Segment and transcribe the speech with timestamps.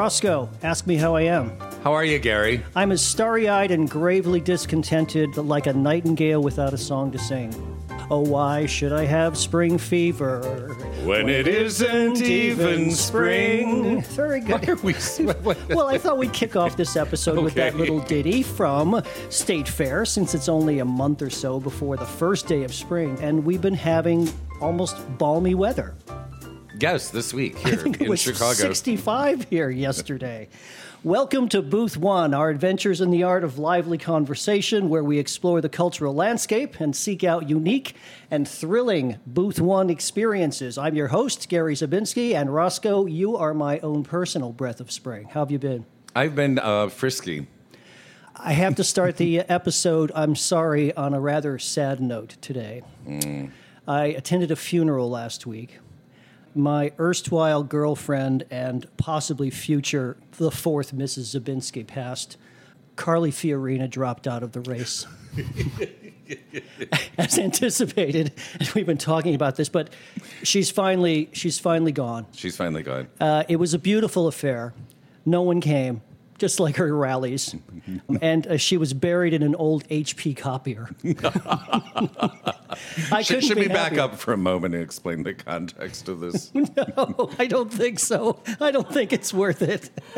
[0.00, 1.52] Roscoe, ask me how I am.
[1.84, 2.64] How are you, Gary?
[2.74, 7.52] I'm as starry eyed and gravely discontented like a nightingale without a song to sing.
[8.10, 10.74] Oh, why should I have spring fever?
[11.04, 14.00] When it isn't even spring.
[14.00, 14.66] Very good.
[14.66, 14.94] Why are we?
[15.74, 20.06] Well, I thought we'd kick off this episode with that little ditty from State Fair,
[20.06, 23.60] since it's only a month or so before the first day of spring, and we've
[23.60, 24.30] been having
[24.62, 25.94] almost balmy weather.
[26.80, 28.54] Yes, this week I here think it in was Chicago.
[28.54, 30.48] 65 here yesterday.
[31.02, 35.60] Welcome to Booth One, our adventures in the art of lively conversation, where we explore
[35.60, 37.96] the cultural landscape and seek out unique
[38.30, 40.78] and thrilling Booth One experiences.
[40.78, 45.28] I'm your host, Gary Zabinski, and Roscoe, you are my own personal breath of spring.
[45.28, 45.86] How have you been?
[46.14, 47.46] I've been uh, frisky.
[48.36, 52.82] I have to start the episode, I'm sorry, on a rather sad note today.
[53.86, 55.78] I attended a funeral last week.
[56.54, 61.38] My erstwhile girlfriend and possibly future the fourth Mrs.
[61.38, 62.36] Zabinski passed.
[62.96, 65.06] Carly Fiorina dropped out of the race.
[67.18, 68.32] As anticipated,
[68.74, 69.90] we've been talking about this, but
[70.42, 72.26] she's finally she's finally gone.
[72.32, 73.08] She's finally gone.
[73.20, 74.74] Uh, it was a beautiful affair.
[75.24, 76.02] No one came,
[76.40, 77.54] just like her rallies.
[78.22, 80.88] and uh, she was buried in an old HP copier.
[83.12, 84.00] I should should be we back happier.
[84.02, 86.50] up for a moment and explain the context of this?
[86.80, 88.40] No, I don't think so.
[88.60, 89.90] I don't think it's worth it.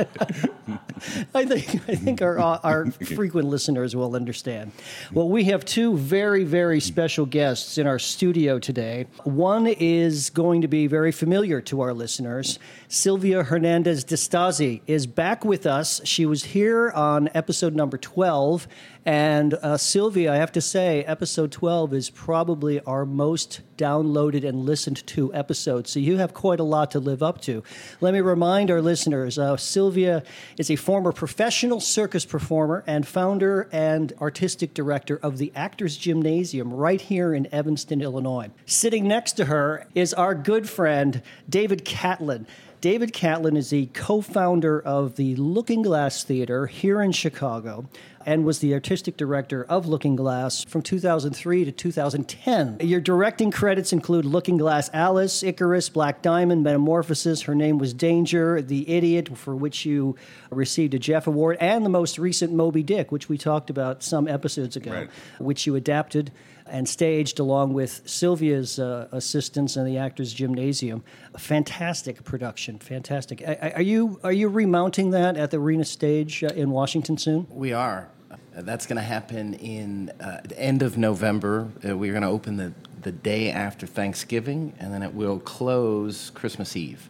[1.34, 4.72] I think I think our our frequent listeners will understand.
[5.12, 9.06] Well, we have two very very special guests in our studio today.
[9.24, 12.58] One is going to be very familiar to our listeners.
[12.88, 16.00] Sylvia Hernandez DiStasi is back with us.
[16.12, 18.68] She was here on episode number 12
[19.04, 24.64] and uh, Sylvia, I have to say, episode 12 is probably our most downloaded and
[24.64, 25.88] listened to episode.
[25.88, 27.64] So you have quite a lot to live up to.
[28.00, 30.22] Let me remind our listeners uh, Sylvia
[30.56, 36.72] is a former professional circus performer and founder and artistic director of the Actors Gymnasium
[36.72, 38.50] right here in Evanston, Illinois.
[38.66, 42.46] Sitting next to her is our good friend, David Catlin.
[42.82, 47.88] David Catlin is the co founder of the Lookingglass Theater here in Chicago
[48.26, 52.78] and was the artistic director of Lookingglass from 2003 to 2010.
[52.80, 58.88] Your directing credits include Lookingglass Alice, Icarus, Black Diamond, Metamorphosis, Her Name Was Danger, The
[58.90, 60.16] Idiot, for which you
[60.50, 64.26] received a Jeff Award, and the most recent Moby Dick, which we talked about some
[64.26, 65.10] episodes ago, Right.
[65.38, 66.32] which you adapted
[66.72, 71.04] and staged along with Sylvia's uh, assistants and the Actors Gymnasium.
[71.34, 73.42] A fantastic production, fantastic.
[73.42, 77.46] A- Are you are you remounting that at the Arena Stage uh, in Washington soon?
[77.50, 78.08] We are.
[78.54, 81.68] That's going to happen in uh, the end of November.
[81.86, 82.72] Uh, we're going to open the,
[83.02, 87.08] the day after Thanksgiving, and then it will close Christmas Eve.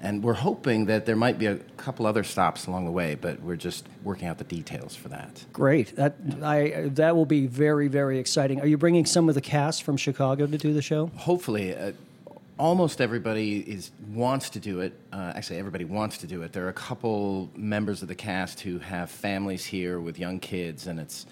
[0.00, 3.40] And we're hoping that there might be a couple other stops along the way, but
[3.40, 5.44] we're just working out the details for that.
[5.52, 5.96] Great.
[5.96, 8.60] That I that will be very very exciting.
[8.60, 11.06] Are you bringing some of the cast from Chicago to do the show?
[11.16, 11.92] Hopefully, uh,
[12.58, 14.92] almost everybody is wants to do it.
[15.12, 16.52] Uh, actually, everybody wants to do it.
[16.52, 20.86] There are a couple members of the cast who have families here with young kids,
[20.86, 21.26] and it's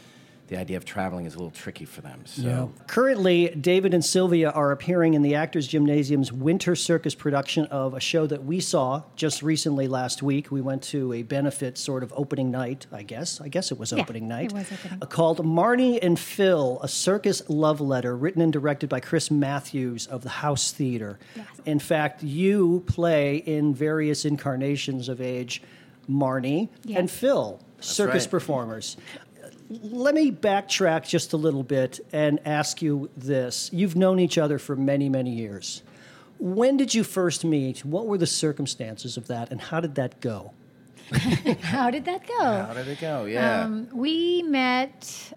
[0.49, 2.21] the idea of traveling is a little tricky for them.
[2.27, 2.71] So.
[2.87, 8.01] Currently, David and Sylvia are appearing in the Actors Gymnasium's Winter Circus production of a
[8.01, 10.51] show that we saw just recently last week.
[10.51, 13.41] We went to a benefit sort of opening night, I guess.
[13.41, 14.47] I guess it was Yeah, opening night.
[14.47, 14.99] it was opening.
[15.03, 20.07] Uh, Called Marnie and Phil, a circus love letter written and directed by Chris Mathews
[20.07, 21.19] of the House Theater.
[21.35, 21.47] Yes.
[21.65, 25.63] In fact, you play in various incarnations of age
[26.11, 27.11] Marnie and Yes.
[27.19, 28.31] Phil, circus right.
[28.31, 28.97] performers.
[29.71, 33.71] Let me backtrack just a little bit and ask you this.
[33.73, 35.83] You've known each other for many, many years.
[36.39, 37.85] When did you first meet?
[37.85, 40.53] What were the circumstances of that, and how did that go?
[41.61, 42.43] How did that go?
[42.43, 43.27] How did it go?
[43.27, 43.65] Yeah.
[43.65, 45.35] Um, we met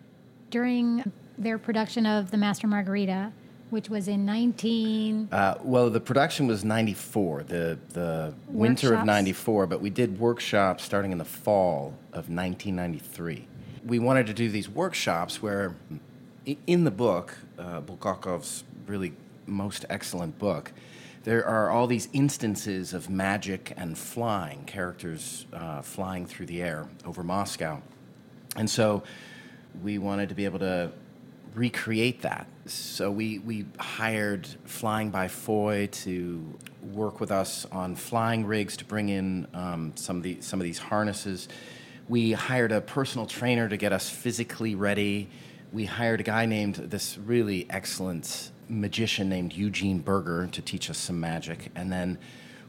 [0.49, 3.33] during their production of The Master Margarita,
[3.69, 5.27] which was in 19.
[5.29, 10.85] Uh, well, the production was 94, the, the winter of 94, but we did workshops
[10.85, 13.45] starting in the fall of 1993.
[13.87, 15.73] We wanted to do these workshops where,
[16.45, 19.13] in the book, uh, Bulgakov's really
[19.45, 20.73] most excellent book,
[21.23, 26.89] there are all these instances of magic and flying, characters uh, flying through the air
[27.05, 27.81] over Moscow.
[28.57, 29.03] And so
[29.81, 30.91] we wanted to be able to
[31.55, 32.45] recreate that.
[32.65, 36.59] So we, we hired Flying by Foy to
[36.91, 40.65] work with us on flying rigs to bring in um, some, of the, some of
[40.65, 41.47] these harnesses.
[42.09, 45.29] We hired a personal trainer to get us physically ready.
[45.73, 50.97] We hired a guy named this really excellent magician named Eugene Burger to teach us
[50.97, 51.69] some magic.
[51.75, 52.17] And then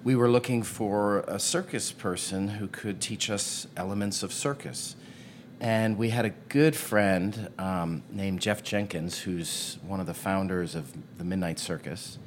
[0.03, 4.97] we were looking for a circus person who could teach us elements of circus.
[5.61, 10.75] And we had a good friend um, named Jeff Jenkins, who's one of the founders
[10.75, 12.19] of the Midnight Circus.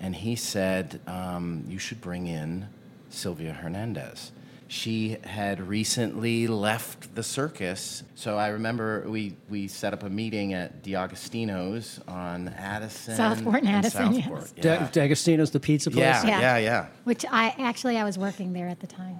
[0.00, 2.68] And he said, um, You should bring in
[3.08, 4.32] Sylvia Hernandez.
[4.72, 8.04] She had recently left the circus.
[8.14, 13.16] So I remember we, we set up a meeting at D'Agostino's on Addison.
[13.16, 14.14] Southport and Addison.
[14.22, 14.88] Southport, Da- Yeah.
[14.92, 16.00] D'Agostino's, the pizza place.
[16.04, 16.40] yeah, Yeah.
[16.40, 16.86] yeah, yeah.
[17.02, 19.18] Which I actually I was working there at the time.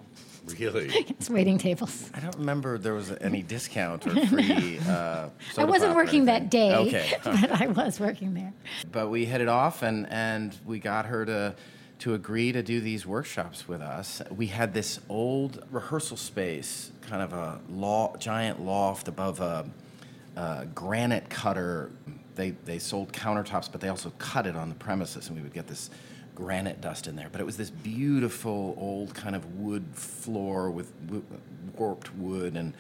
[0.56, 0.88] Really?
[1.18, 2.10] It's waiting tables.
[2.14, 4.78] I don't remember there was any discount or free.
[4.88, 6.74] Uh, I wasn't pop or working that day.
[6.76, 8.52] Okay, but I was working there.
[8.92, 11.54] but we headed off and and we got her to
[12.00, 14.22] to agree to do these workshops with us.
[14.34, 19.66] We had this old rehearsal space, kind of a law, giant loft above a,
[20.34, 21.90] a granite cutter.
[22.34, 25.52] They they sold countertops, but they also cut it on the premises, and we would
[25.52, 25.90] get this
[26.34, 27.28] granite dust in there.
[27.30, 30.92] But it was this beautiful old kind of wood floor with
[31.76, 32.72] warped wood and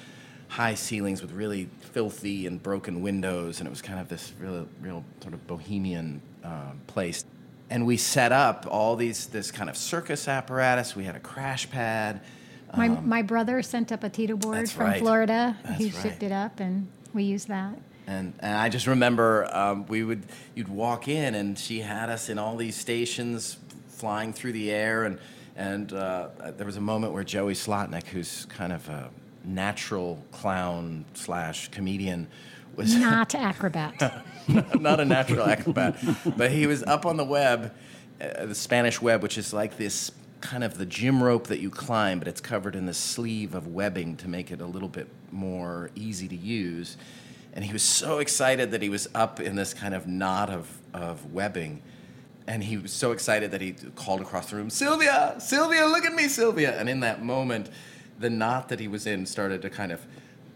[0.48, 4.66] high ceilings with really filthy and broken windows, and it was kind of this real,
[4.80, 7.24] real sort of bohemian um, place.
[7.70, 10.96] And we set up all these this kind of circus apparatus.
[10.96, 12.20] We had a crash pad.
[12.76, 15.00] My, my brother sent up a teeter board Um, from right.
[15.00, 15.56] Florida.
[15.64, 16.02] That's he right.
[16.02, 17.74] shipped it up, and we used that.
[18.06, 20.24] And, and I just remember um, we would
[20.54, 23.56] you'd walk in and she had us in all these stations
[23.88, 25.18] flying through the air and
[25.56, 29.10] and uh, there was a moment where Joey Slotnick, who's kind of a
[29.44, 32.28] natural clown slash comedian,
[32.76, 34.24] was Not acrobat.
[34.80, 35.96] not a natural acrobat,
[36.36, 37.72] but he was up on the web,
[38.20, 41.70] uh, the Spanish web, which is like this kind of the gym rope that you
[41.70, 45.08] climb, but it's covered in this sleeve of webbing to make it a little bit
[45.30, 46.96] more easy to use.
[47.52, 50.78] And he was so excited that he was up in this kind of knot of,
[50.94, 51.82] of webbing.
[52.46, 56.14] And he was so excited that he called across the room, Sylvia, Sylvia, look at
[56.14, 56.78] me, Sylvia.
[56.78, 57.70] And in that moment,
[58.18, 60.04] the knot that he was in started to kind of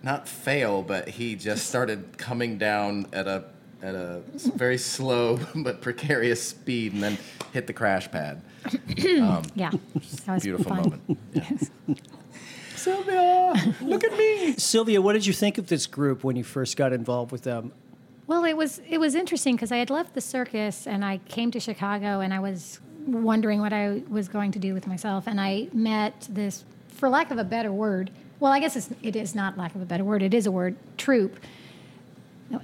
[0.04, 3.44] not fail, but he just started coming down at a
[3.82, 7.18] at a s- very slow but precarious speed, and then
[7.52, 8.40] hit the crash pad.
[9.20, 9.70] Um, yeah,
[10.26, 10.82] that was Beautiful fun.
[11.06, 11.18] moment.
[11.32, 11.94] Yeah.
[12.76, 14.54] Sylvia, look at me.
[14.56, 17.72] Sylvia, what did you think of this group when you first got involved with them?
[18.26, 21.50] Well, it was it was interesting because I had left the circus and I came
[21.52, 25.40] to Chicago and I was wondering what I was going to do with myself and
[25.40, 28.10] I met this, for lack of a better word.
[28.44, 30.22] Well, I guess it's, it is not lack of a better word.
[30.22, 30.76] It is a word.
[30.98, 31.38] Troupe,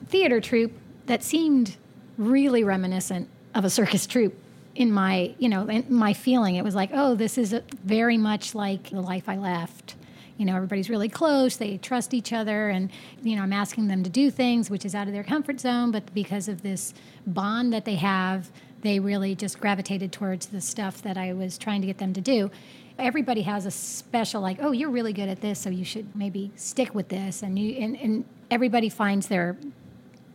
[0.09, 0.73] theater troupe
[1.07, 1.79] that seemed
[2.19, 4.35] really reminiscent of a circus troupe
[4.75, 6.57] in my you know in my feeling.
[6.57, 9.95] It was like, oh, this is very much like the life I left
[10.37, 12.89] you know everybody's really close they trust each other and
[13.23, 15.91] you know i'm asking them to do things which is out of their comfort zone
[15.91, 16.95] but because of this
[17.27, 18.51] bond that they have
[18.81, 22.23] they really just gravitated towards the stuff that i was trying to get them to
[22.23, 22.51] do
[23.01, 26.51] everybody has a special like oh you're really good at this so you should maybe
[26.57, 29.57] stick with this and you and, and everybody finds their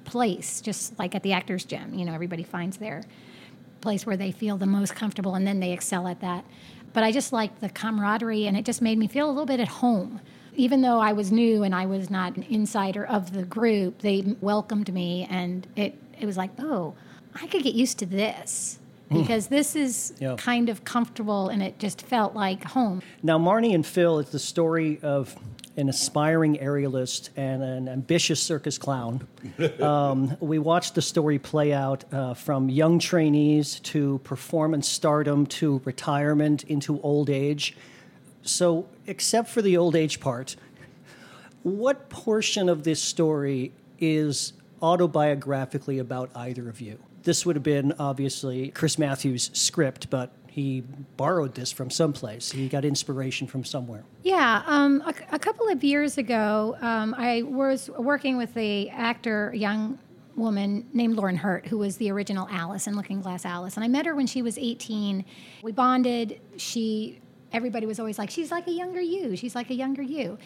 [0.03, 3.03] place just like at the actors gym you know everybody finds their
[3.85, 6.43] place where they feel the most comfortable and then they excel at that.
[6.91, 9.59] But I just liked the camaraderie and it just made me feel a little bit
[9.59, 10.21] at home.
[10.55, 14.35] Even though I was new and I was not an insider of the group, they
[14.41, 16.95] welcomed me and it, it was like, oh,
[17.35, 18.79] I could get used to this
[19.21, 20.35] because this is Yeah.
[20.37, 23.01] kind of comfortable and it just felt like home.
[23.23, 25.35] Now, Marnie and Phil, it's the story of
[25.77, 29.27] an aspiring aerialist and an ambitious circus clown.
[29.81, 35.81] Um, we watched the story play out uh, from young trainees to performance stardom to
[35.85, 37.75] retirement into old age.
[38.41, 40.55] So, except for the old age part,
[41.63, 46.99] what portion of this story is autobiographically about either of you?
[47.25, 50.83] This would have been obviously Chris Mathews' script, but he
[51.17, 52.51] borrowed this from someplace.
[52.51, 54.05] He got inspiration from somewhere.
[54.23, 59.51] Yeah, um, a, a couple of years ago, um, I was working with a actor,
[59.53, 59.99] young
[60.35, 64.05] woman named Lauren Hirte, who was the original Alice in Lookingglass Alice, and I met
[64.05, 65.25] her when she was 18.
[65.63, 66.39] We bonded.
[66.57, 67.19] She,
[67.51, 69.35] everybody was always like, "She's like a younger you.
[69.35, 70.37] She's like a younger you."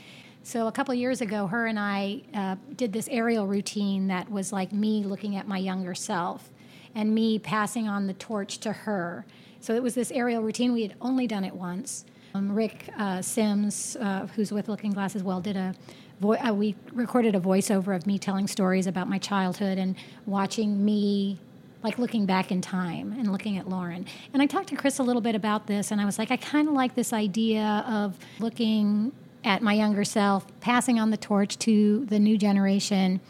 [0.43, 4.31] So a couple of years ago, her and I uh, did this aerial routine that
[4.31, 6.49] was like me looking at my younger self,
[6.95, 9.25] and me passing on the torch to her.
[9.59, 10.73] So it was this aerial routine.
[10.73, 12.05] We had only done it once.
[12.33, 15.73] Um, Rick uh, Sims, uh, who's with Lookingglass as well, did a.
[16.19, 20.83] Vo- uh, we recorded a voiceover of me telling stories about my childhood and watching
[20.83, 21.39] me,
[21.81, 24.05] like looking back in time and looking at Lauren.
[24.33, 26.37] And I talked to Chris a little bit about this, and I was like, I
[26.37, 29.11] kind of like this idea of looking
[29.43, 33.21] at my younger self, passing on the torch to the new generation,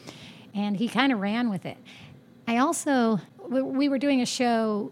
[0.56, 1.78] and he kind of ran with it.
[2.50, 4.92] I also, we- we were doing a show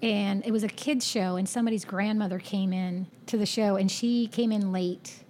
[0.00, 3.90] and it was a kids show, and somebody's grandmother came in to the show, and
[3.90, 5.24] she came in late,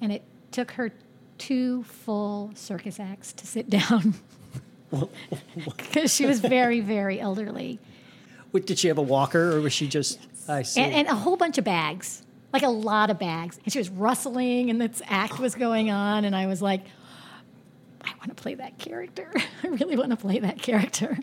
[0.00, 0.90] and it took her
[1.36, 4.14] two full circus acts to sit down
[5.76, 7.78] because she was very, very elderly,
[8.52, 10.18] What, did she have a walker, or was she just?
[10.48, 10.80] I see.
[10.80, 13.90] and, and a whole bunch of bags, like a lot of bags, and she was
[13.90, 16.82] rustling, and this act was going on, and I was like.
[18.44, 19.32] Play that character.
[19.64, 21.18] I really want to play that character.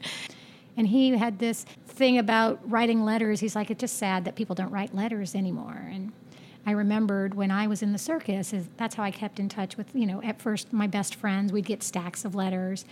[0.75, 3.39] And he had this thing about writing letters.
[3.39, 5.87] He's like, it's just sad that people don't write letters anymore.
[5.91, 6.13] And
[6.65, 9.77] I remembered when I was in the circus, is that's how I kept in touch
[9.77, 11.53] with, you know, at first my best friends.
[11.53, 12.85] We'd get stacks of letters.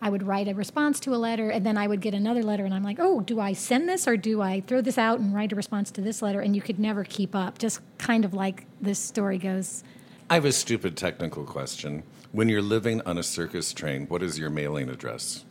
[0.00, 2.64] I would write a response to a letter, and then I would get another letter,
[2.64, 5.34] and I'm like, oh, do I send this or do I throw this out and
[5.34, 6.40] write a response to this letter?
[6.40, 9.82] And you could never keep up, just kind of like this story goes.
[10.28, 12.02] I have a stupid technical question.
[12.32, 15.44] When you're living on a circus train, what is your mailing address?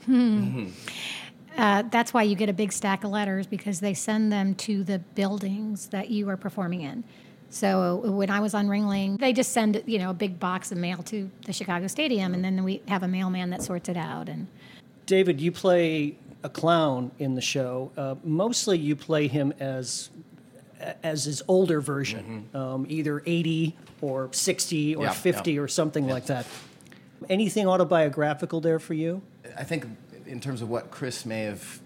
[1.58, 4.84] Uh, that's why you get a big stack of letters because they send them to
[4.84, 7.06] the buildings that you are performing in.
[7.50, 10.78] So when I was on Ringling, they just send you know a big box of
[10.78, 14.28] mail to the Chicago Stadium, and then we have a mailman that sorts it out.
[14.28, 14.48] And
[15.06, 17.92] David, you play a clown in the show.
[17.96, 20.10] Uh, mostly, you play him as
[21.04, 25.62] as his older version, um, either eighty or sixty or Yeah, fifty yeah.
[25.62, 26.46] or something like that.
[27.30, 29.22] Anything autobiographical there for you?
[29.58, 29.86] I think
[30.26, 31.80] in terms of what Chris may have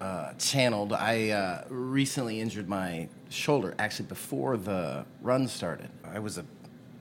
[0.00, 3.74] uh, channeled, I uh, recently injured my shoulder.
[3.78, 6.44] Actually, before the run started, I was a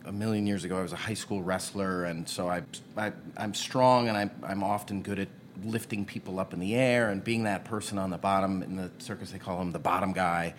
[0.06, 0.78] a million years ago.
[0.78, 2.62] I was a high school wrestler, and so I,
[2.96, 5.28] I I'm strong, and I'm I'm often good at
[5.64, 8.62] lifting people up in the air and being that person on the bottom.
[8.62, 10.54] In the circus, they call him the bottom guy.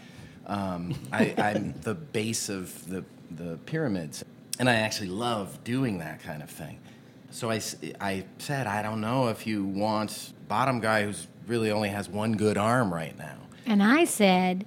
[0.46, 4.24] Um, I, I'm the base of the the pyramids,
[4.58, 6.78] and I actually love doing that kind of thing.
[7.30, 7.60] So I,
[8.00, 12.32] I said, I don't know if you want bottom guy who's really only has one
[12.32, 13.36] good arm right now.
[13.66, 14.64] and I said,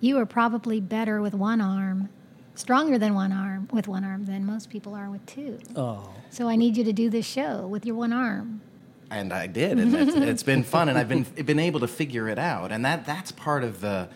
[0.00, 2.08] you are probably better with one arm,
[2.54, 5.58] stronger than one arm with one arm than most people are with two.
[5.76, 8.62] Oh, So I need you to do this show with your one arm.
[9.10, 12.28] And I did, and it's, it's been fun, and I've been been able to figure
[12.30, 14.08] it out, and that that's part of the,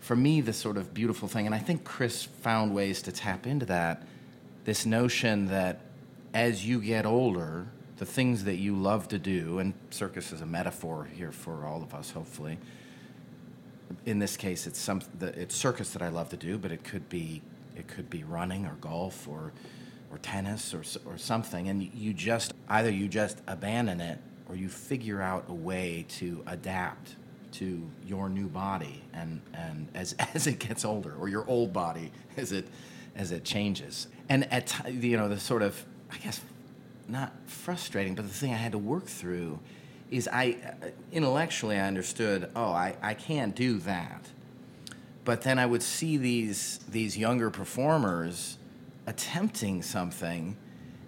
[0.00, 3.46] for me, the sort of beautiful thing, and I think Chris found ways to tap
[3.46, 4.02] into that,
[4.64, 5.80] this notion that
[6.32, 7.66] as you get older,
[7.98, 11.82] the things that you love to do, and circus is a metaphor here for all
[11.82, 12.58] of us, hopefully.
[14.06, 17.08] In this case, it's some it's circus that I love to do, but it could
[17.10, 17.42] be
[17.76, 19.52] it could be running or golf or
[20.10, 24.68] or tennis or or something, and you just either you just abandon it or you
[24.68, 27.16] figure out a way to adapt
[27.52, 32.12] to your new body and and as as it gets older or your old body
[32.36, 32.66] as it
[33.16, 36.40] as it changes and at you know the sort of I guess
[37.10, 39.58] not frustrating, but the thing I had to work through
[40.10, 44.26] is I uh, intellectually I understood, oh, I, I can't do that.
[45.24, 48.56] But then I would see these these younger performers
[49.06, 50.56] attempting something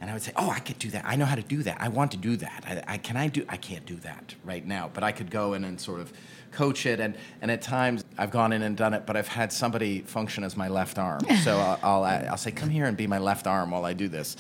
[0.03, 1.05] and I would say, "Oh, I could do that.
[1.07, 1.81] I know how to do that.
[1.81, 2.65] I want to do that.
[2.67, 5.55] I, I can I do I can't do that right now, but I could go
[5.55, 6.13] in and sort of
[6.51, 9.53] coach it and and at times I've gone in and done it, but I've had
[9.53, 11.23] somebody function as my left arm.
[11.45, 14.09] So I'll I'll, I'll say, "Come here and be my left arm while I do
[14.09, 14.37] this."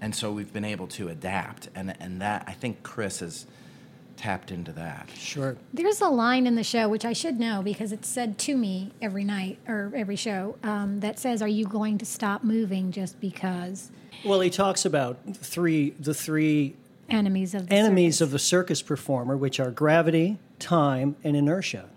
[0.00, 3.46] And so we've been able to adapt and and that I think Chris has
[4.16, 5.08] tapped into that.
[5.16, 5.56] sure.
[5.72, 8.92] There's a line in the show, which I should know because it's said to me
[9.02, 13.20] every night or every show, um, that says, Are you going to stop moving just
[13.20, 13.90] because
[14.24, 16.76] Well, he talks about three the three
[17.08, 18.20] enemies of the enemies circus?
[18.20, 21.88] of the circus performer, which are gravity, time, and inertia.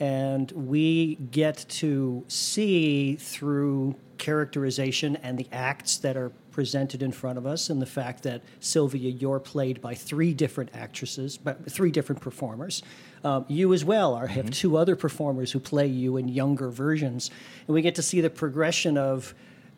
[0.00, 7.36] And we get to see through characterization and the acts that are presented in front
[7.36, 11.90] of us, and the fact that Sylvia, you're played by three different actresses, but three
[11.90, 12.82] different performers.
[13.24, 17.30] Um, you as well are have two other performers who play you in younger versions,
[17.66, 19.34] and we get to see the progression of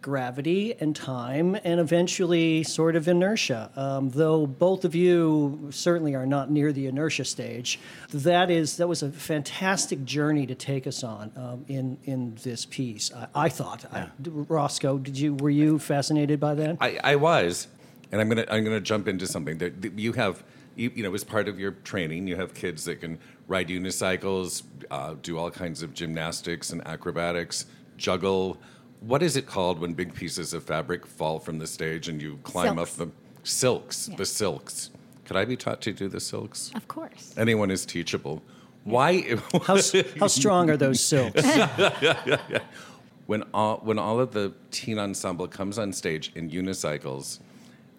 [0.06, 3.72] gravity and time and eventually sort of inertia.
[3.74, 7.80] Um, though both of you certainly are not near the inertia stage,
[8.14, 12.66] that is that was a fantastic journey to take us on um, in in this
[12.66, 13.12] piece.
[13.12, 13.84] I, I thought.
[13.92, 16.76] I, Roscoe, did you were you fascinated by that?
[16.80, 17.66] I, I was,
[18.12, 20.44] and I'm gonna I'm gonna jump into something that that you have.
[20.76, 24.62] You, you know, as part of your training, you have kids that can ride unicycles,
[24.90, 27.64] uh, do all kinds of gymnastics and acrobatics,
[27.96, 28.58] juggle.
[29.06, 32.40] What is it called when big pieces of fabric fall from the stage and you
[32.42, 32.90] climb Silks.
[32.92, 33.12] up the
[33.48, 34.08] silks?
[34.08, 34.16] Yeah.
[34.16, 34.90] The silks.
[35.24, 36.72] Could I be taught to do the silks?
[36.74, 37.32] Of course.
[37.36, 38.42] Anyone is teachable.
[38.82, 39.22] Why?
[39.64, 39.78] How,
[40.18, 41.42] how strong are those silks?
[43.26, 47.38] when all when all of the teen ensemble comes on stage in unicycles,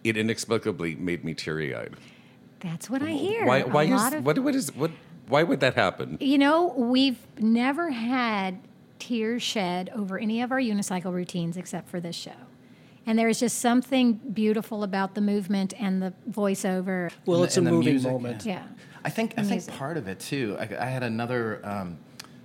[0.04, 1.94] it inexplicably made me teary eyed.
[2.60, 3.44] That's what I hear.
[3.46, 3.62] Why?
[3.62, 4.38] Why is of- what?
[4.38, 4.90] What is what?
[5.28, 6.16] Why would that happen?
[6.20, 8.58] You know, we've never had
[8.98, 12.32] tears shed over any of our unicycle routines except for this show.
[13.06, 17.10] And there is just something beautiful about the movement and the voiceover.
[17.24, 18.44] Well, it's the- a and moving music, moment.
[18.44, 18.64] Yeah.
[19.04, 20.56] I think I think part of it too.
[20.60, 21.98] I, I had another um,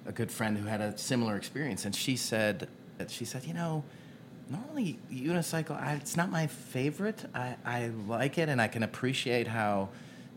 [0.05, 3.53] a good friend who had a similar experience, and she said that she said, you
[3.53, 3.83] know,
[4.49, 7.25] normally unicycle, I, it's not my favorite.
[7.33, 9.89] I, I like it, and I can appreciate how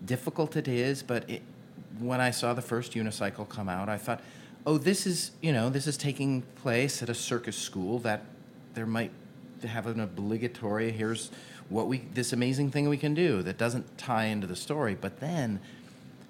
[0.04, 1.02] difficult it is.
[1.02, 1.42] But it,
[1.98, 4.22] when I saw the first unicycle come out, I thought,
[4.66, 8.22] oh, this is you know this is taking place at a circus school that
[8.74, 9.12] there might
[9.66, 11.30] have an obligatory here's
[11.70, 14.96] what we this amazing thing we can do that doesn't tie into the story.
[15.00, 15.60] But then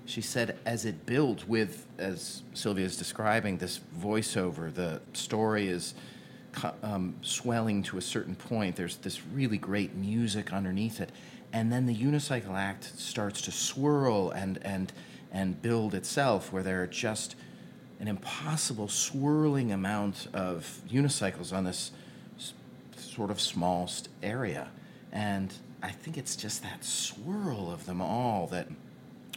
[0.04, 5.94] she said as it builds with as sylvia is describing this voiceover the story is
[6.82, 8.76] um, swelling to a certain point.
[8.76, 11.10] There's this really great music underneath it.
[11.52, 14.92] And then the unicycle act starts to swirl and and
[15.32, 17.34] and build itself where there are just
[18.00, 21.92] an impossible swirling amount of unicycles on this
[22.38, 22.52] s-
[22.96, 24.68] sort of small st- area.
[25.12, 28.68] And I think it's just that swirl of them all that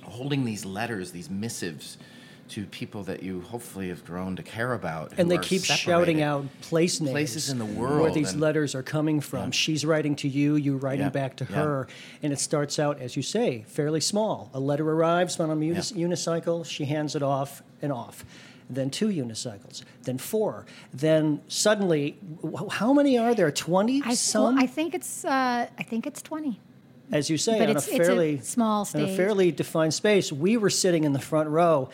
[0.03, 1.97] holding these letters, these missives
[2.49, 5.13] to people that you hopefully have grown to care about.
[5.19, 8.01] and they keep shouting out place names Places in the world.
[8.01, 11.35] where these and- letters are coming from she's writing to you you writing Yeah, back
[11.37, 11.57] to yeah.
[11.57, 11.87] her
[12.23, 16.65] and it starts out as you say fairly small a letter arrives on a unicycle
[16.65, 18.25] she hands it off and off
[18.69, 22.17] then two unicycles then four then suddenly
[22.71, 26.21] how many are there 20 I, some well, I think it's uh, I think it's
[26.21, 26.59] 20.
[27.11, 29.93] as you say, But on it's- a it's a fairly small in a fairly defined
[29.93, 30.31] space.
[30.31, 31.89] We were sitting in the front row,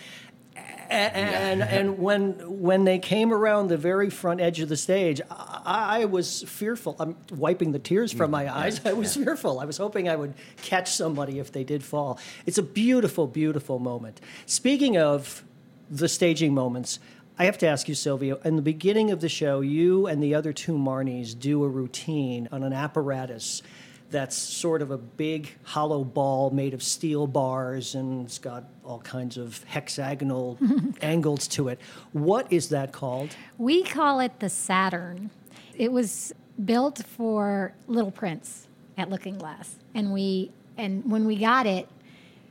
[0.55, 5.21] a- and and when when they came around the very front edge of the stage,
[5.31, 6.95] I, I was fearful.
[6.99, 8.81] I'm wiping the tears from my eyes.
[8.91, 9.59] I was fearful.
[9.61, 12.19] I was hoping I would catch somebody if they did fall.
[12.45, 14.19] It's a beautiful, beautiful moment.
[14.45, 15.43] Speaking of
[15.89, 16.99] the staging moments.
[17.37, 18.37] I have to ask you, Sylvia.
[18.45, 22.47] in the beginning of the show, you and the other two Marnies do a routine
[22.51, 23.61] on an apparatus
[24.09, 28.99] that's sort of a big hollow ball made of steel bars and it's got all
[28.99, 30.57] kinds of hexagonal
[31.01, 31.79] angles to it.
[32.13, 33.35] What is that called?
[33.57, 35.31] We call it the Saturn.
[35.75, 38.67] It was built for Little Prince
[38.97, 41.89] at Lookingglass, and we and when we got it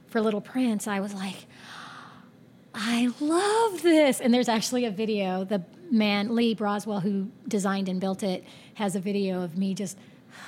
[0.08, 1.46] for Little Prince, I was like,
[2.74, 4.20] I love this.
[4.20, 5.44] And there's actually a video.
[5.44, 9.96] The man Lee Broswell, who designed and built it, has a video of me just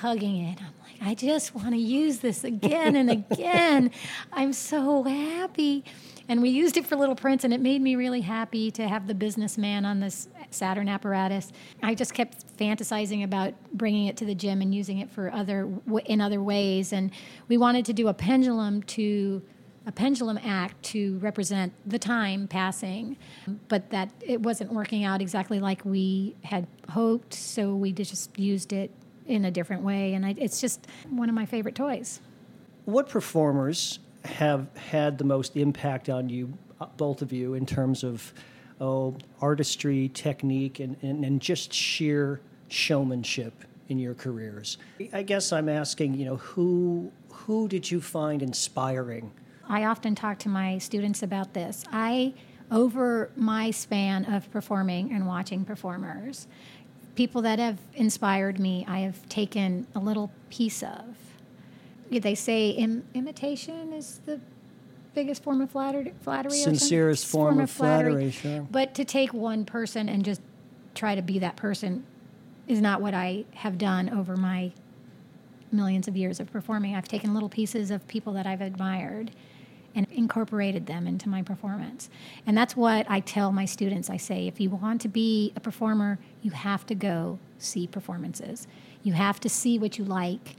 [0.01, 0.59] hugging it.
[0.59, 3.91] I'm like, I just want to use this again and again.
[4.33, 5.85] I'm so happy.
[6.27, 9.07] And we used it for Little Prince, and it made me really happy to have
[9.07, 11.51] the businessman on this Saturn apparatus.
[11.81, 15.69] I just kept fantasizing about bringing it to the gym and using it for other
[16.05, 16.91] in other ways.
[16.91, 17.11] And
[17.47, 19.41] we wanted to do a pendulum to
[19.87, 23.15] a pendulum act to represent the time passing,
[23.69, 27.33] but that it wasn't working out exactly like we had hoped.
[27.33, 28.91] So we just used it
[29.25, 32.19] in a different way, and I, it's just one of my favorite toys.
[32.83, 38.03] What performers have had the most impact on you, uh, both of you, in terms
[38.03, 38.33] of
[38.81, 43.53] oh, artistry, technique, and, and, and just sheer showmanship
[43.87, 44.77] in your careers?
[45.13, 49.31] I guess I'm asking, you know, who who did you find inspiring?
[49.69, 51.83] I often talk to my students about this.
[51.91, 52.33] I,
[52.71, 56.47] over my span of performing and watching performers,
[57.15, 61.03] people that have inspired me, I have taken a little piece of.
[62.09, 64.39] They say Im- imitation is the
[65.13, 66.13] biggest form of flattery.
[66.21, 66.51] flattery?
[66.57, 68.65] Sincerest form of flattery, sure.
[68.69, 70.41] But to take one person and just
[70.95, 72.05] try to be that person
[72.67, 74.71] is not what I have done over my
[75.71, 76.95] millions of years of performing.
[76.95, 79.31] I've taken little pieces of people that I've admired
[79.97, 82.07] and incorporated them into my performance.
[82.45, 84.11] And that's what I tell my students.
[84.11, 88.67] I say, if you want to be a performer, you have to go see performances.
[89.01, 90.55] You have to see what you like,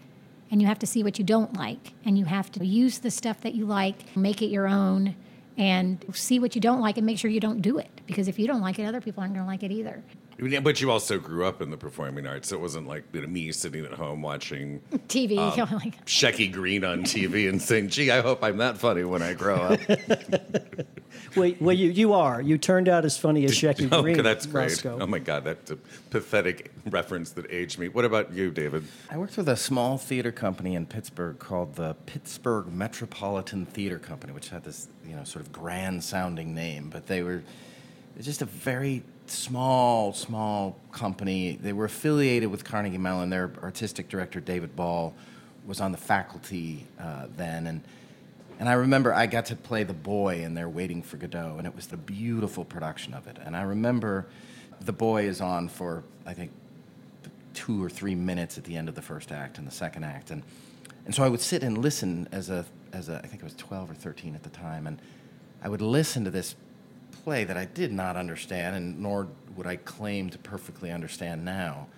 [0.51, 3.13] and you have to see what you don't like, and you have to use the
[3.13, 5.15] stuff that you like, make it your own,
[5.57, 8.01] and see what you don't like and make sure you don't do it.
[8.07, 10.03] Because if you don't like it, other people aren't going to like it either.
[10.41, 12.49] Yeah, But you also grew up in the performing arts.
[12.49, 15.77] So It wasn't like you know, me sitting at home watching TV, um, you know,
[15.85, 19.35] like, Shecky Greene on TV and saying, "Gee, I hope I'm that funny when I
[19.35, 19.81] grow up."
[21.37, 22.41] Well, well you, you are.
[22.41, 24.23] You turned out as funny as Shecky oh, Greene.
[24.23, 24.71] that's great.
[24.71, 24.99] Roscoe.
[25.01, 25.77] Oh my God, that's a
[26.11, 27.89] pathetic reference that aged me.
[27.89, 28.85] What about you, David?
[29.11, 34.33] I worked with a small theater company in Pittsburgh called the Pittsburgh Metropolitan Theater Company,
[34.33, 37.43] which had this, you know, sort of grand sounding name, but they were
[38.21, 41.59] just a very small, small company.
[41.61, 43.31] They were affiliated with Carnegie Mellon.
[43.31, 45.15] Their artistic director, David Ball,
[45.67, 47.83] was on the faculty uh, then, and
[48.59, 51.67] And I remember I got to play the boy in there waiting for Godot, and
[51.67, 53.37] it was the beautiful production of it.
[53.45, 54.27] And I remember
[54.81, 56.51] the boy is on for, I think,
[57.55, 60.31] two or three minutes at the end of the first act and the second act.
[60.31, 60.43] And,
[61.07, 63.55] and so I would sit and listen as a, as a, I think I was
[63.55, 65.01] 12 or 13 at the time, and
[65.63, 66.55] I would listen to this
[67.25, 71.89] play that I did not understand, and nor would I claim to perfectly understand now.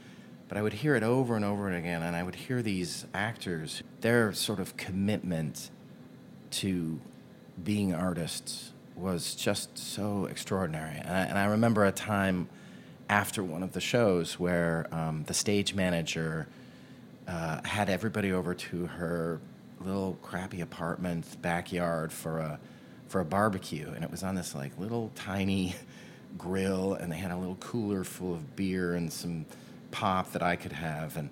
[0.48, 3.06] But I would hear it over and over and again, and I would hear these
[3.14, 5.70] actors, their sort of commitment
[6.52, 7.00] to
[7.62, 10.96] being artists was just so extraordinary.
[10.96, 12.48] And I, and I remember a time
[13.08, 16.46] after one of the shows where um, the stage manager
[17.26, 19.40] uh, had everybody over to her
[19.80, 22.60] little crappy apartment backyard for a
[23.10, 25.74] for a barbecue, and it was on this like little tiny
[26.38, 29.44] grill, and they had a little cooler full of beer and some
[29.90, 31.28] pop that I could have, and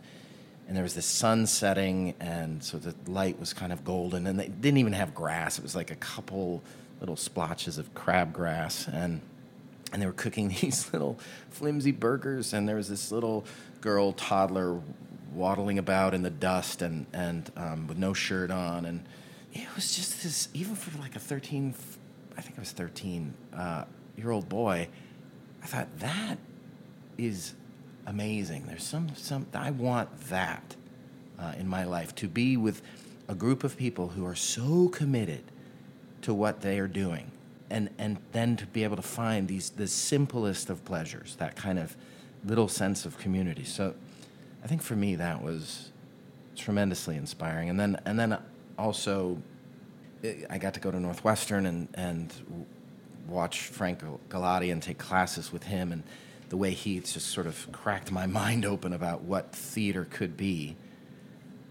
[0.67, 4.38] and there was this sun setting, and so the light was kind of golden, and
[4.38, 5.57] they didn't even have grass.
[5.59, 6.62] It was like a couple
[7.01, 9.21] little splotches of crabgrass, and
[9.93, 11.19] and they were cooking these little
[11.51, 13.45] flimsy burgers, and there was this little
[13.81, 14.81] girl toddler
[15.33, 19.05] waddling about in the dust and and um, with no shirt on, and
[19.53, 21.75] it was just this even for like a thirteen,
[22.37, 23.85] I think I was thirteen uh,
[24.17, 24.89] year old boy.
[25.63, 26.39] I thought that
[27.17, 27.55] is
[28.07, 28.67] amazing.
[28.67, 30.77] There's some some I want that
[31.39, 32.83] uh, in my life to be with
[33.29, 35.43] a group of people who are so committed
[36.23, 37.31] to what they are doing,
[37.71, 41.79] and and then to be able to find these the simplest of pleasures, that kind
[41.79, 41.97] of
[42.45, 43.65] little sense of community.
[43.65, 43.95] So,
[44.63, 45.91] I think for me that was
[46.57, 48.39] tremendously inspiring, and then and then
[48.79, 49.38] also
[50.49, 52.33] I got to go to Northwestern and and
[53.29, 56.03] watch Frank Galati and take classes with him and
[56.49, 60.77] the way he just sort of cracked my mind open about what theater could be.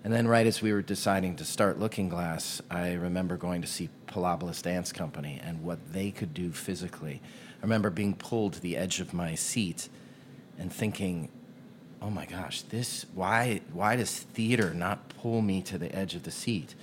[0.03, 3.89] And then, right as we were deciding to start Lookingglass, I remember going to see
[4.07, 7.21] Pilobolus Dance Company and what they could do physically.
[7.59, 9.89] I remember being pulled to the edge of my seat
[10.57, 11.29] and thinking,
[12.01, 16.23] "Oh my gosh, this why why does theater not pull me to the edge of
[16.23, 16.75] the seat?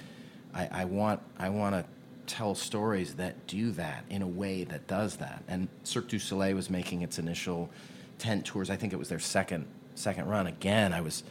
[0.54, 1.84] I, I want I want to
[2.26, 5.42] tell stories that do that in a way that does that.
[5.48, 7.68] And Cirque du Soleil was making its initial
[8.18, 8.70] tent tours.
[8.70, 10.46] I think it was their second second run.
[10.46, 11.24] Again, I was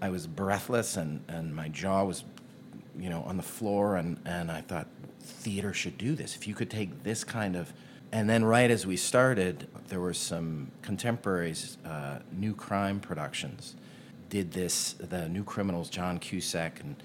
[0.00, 2.24] I was breathless and, and my jaw was
[2.98, 4.88] you know on the floor and, and I thought
[5.20, 6.36] theater should do this.
[6.36, 7.72] If you could take this kind of
[8.12, 13.74] and then right as we started, there were some contemporaries, uh, new crime productions,
[14.30, 14.92] did this.
[14.94, 16.96] The New Criminals, John Cusack and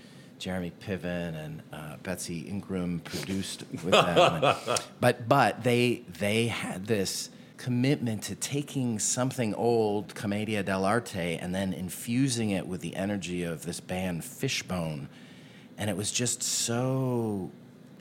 [0.41, 4.56] Jeremy Piven and uh, Betsy Ingram produced with them.
[4.99, 11.73] but but they they had this commitment to taking something old, Commedia dell'arte, and then
[11.73, 15.08] infusing it with the energy of this band Fishbone,
[15.77, 17.51] and it was just so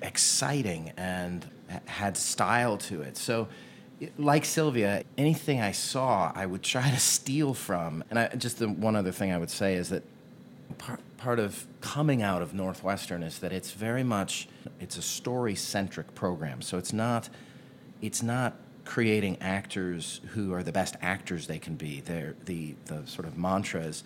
[0.01, 1.47] exciting and
[1.85, 3.17] had style to it.
[3.17, 3.49] So.
[4.17, 8.03] Like Sylvia, anything I saw, I would try to steal from.
[8.09, 10.03] And I, just the one other thing I would say is that
[10.79, 14.49] part, part of coming out of Northwestern is that it's very much
[14.81, 16.63] it's a story centric program.
[16.63, 17.29] So it's not
[18.01, 18.57] it's not
[18.87, 22.01] creating actors who are the best actors they can be.
[22.01, 24.03] They're, the the sort of mantra is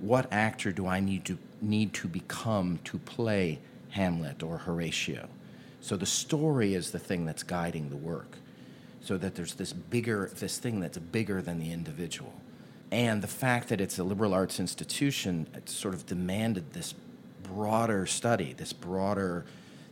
[0.00, 3.58] what actor do I need to need to become to play
[3.90, 5.28] Hamlet or Horatio?
[5.80, 8.38] So the story is the thing that's guiding the work.
[9.00, 12.32] So that there's this bigger this thing that's bigger than the individual
[12.90, 16.94] and the fact that it's a liberal arts institution it sort of demanded this
[17.42, 19.44] broader study this broader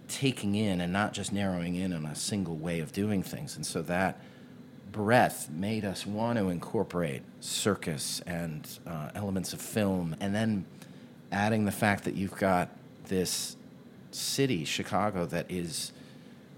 [0.08, 3.56] taking in and not just narrowing in on a single way of doing things.
[3.56, 4.20] And so that
[4.92, 10.16] breadth made us want to incorporate circus and uh, elements of film.
[10.20, 10.64] And then
[11.32, 12.70] adding the fact that you've got
[13.08, 13.56] this
[14.10, 15.92] city chicago that is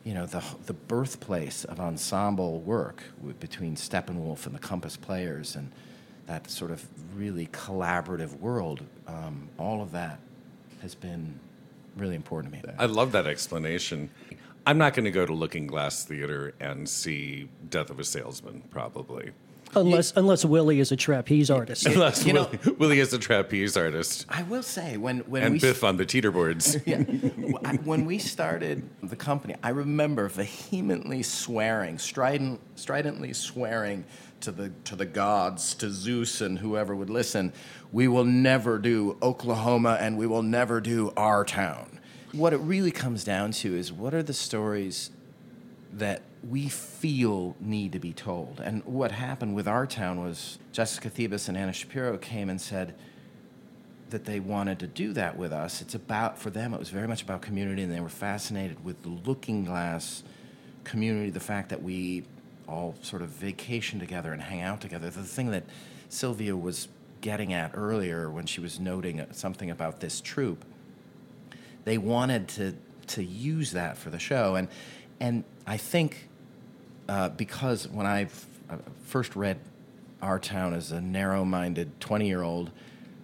[0.05, 3.03] you know the the birthplace of ensemble work
[3.41, 5.73] between Steppenwolf and the Compass Players and
[6.29, 6.87] that sort of
[7.17, 10.21] really collaborative world, um, all of that
[10.83, 11.41] has been
[11.97, 12.75] really important to me.
[12.79, 14.11] I love that explanation.
[14.67, 19.33] I'm not going to go to Lookingglass Theater and see Death of a Salesman, probably.
[19.75, 21.85] Unless, unless Willie is a trapeze artist.
[21.87, 24.25] Unless You know- Willie, Willie is a trapeze artist.
[24.29, 26.79] I will say when when And we Biff on the teeter boards.
[26.87, 27.03] yeah.
[27.85, 34.05] When we started the company, I remember vehemently swearing, strident, stridently swearing
[34.41, 37.53] to the to the gods, to Zeus and whoever would listen,
[37.93, 42.01] we will never do Oklahoma and we will never do our town.
[42.33, 45.11] What it really comes down to is what are the stories
[45.95, 48.61] that we feel need to be told.
[48.61, 52.95] And what happened with our town was Jessica Thebus and Anna Shapiro came and said,
[54.11, 55.83] that they wanted to do that with us.
[55.83, 56.73] It's about for them.
[56.73, 60.23] It was very much about community, and they were fascinated with the Lookingglass
[60.85, 61.31] community.
[61.31, 62.25] The fact that we
[62.69, 65.11] all sort of vacation together and hang out together.
[65.11, 65.65] The thing that
[66.09, 66.89] Sylvia was
[67.21, 70.65] getting at earlier when she was noting something about this troupe,
[71.85, 72.75] they wanted to
[73.09, 74.69] to use that for the show, and
[75.19, 76.29] and I think
[77.09, 78.29] uh, because when I
[78.69, 78.77] uh,
[79.07, 79.59] first read
[80.21, 82.71] Our Town as a narrow-minded twenty-year-old,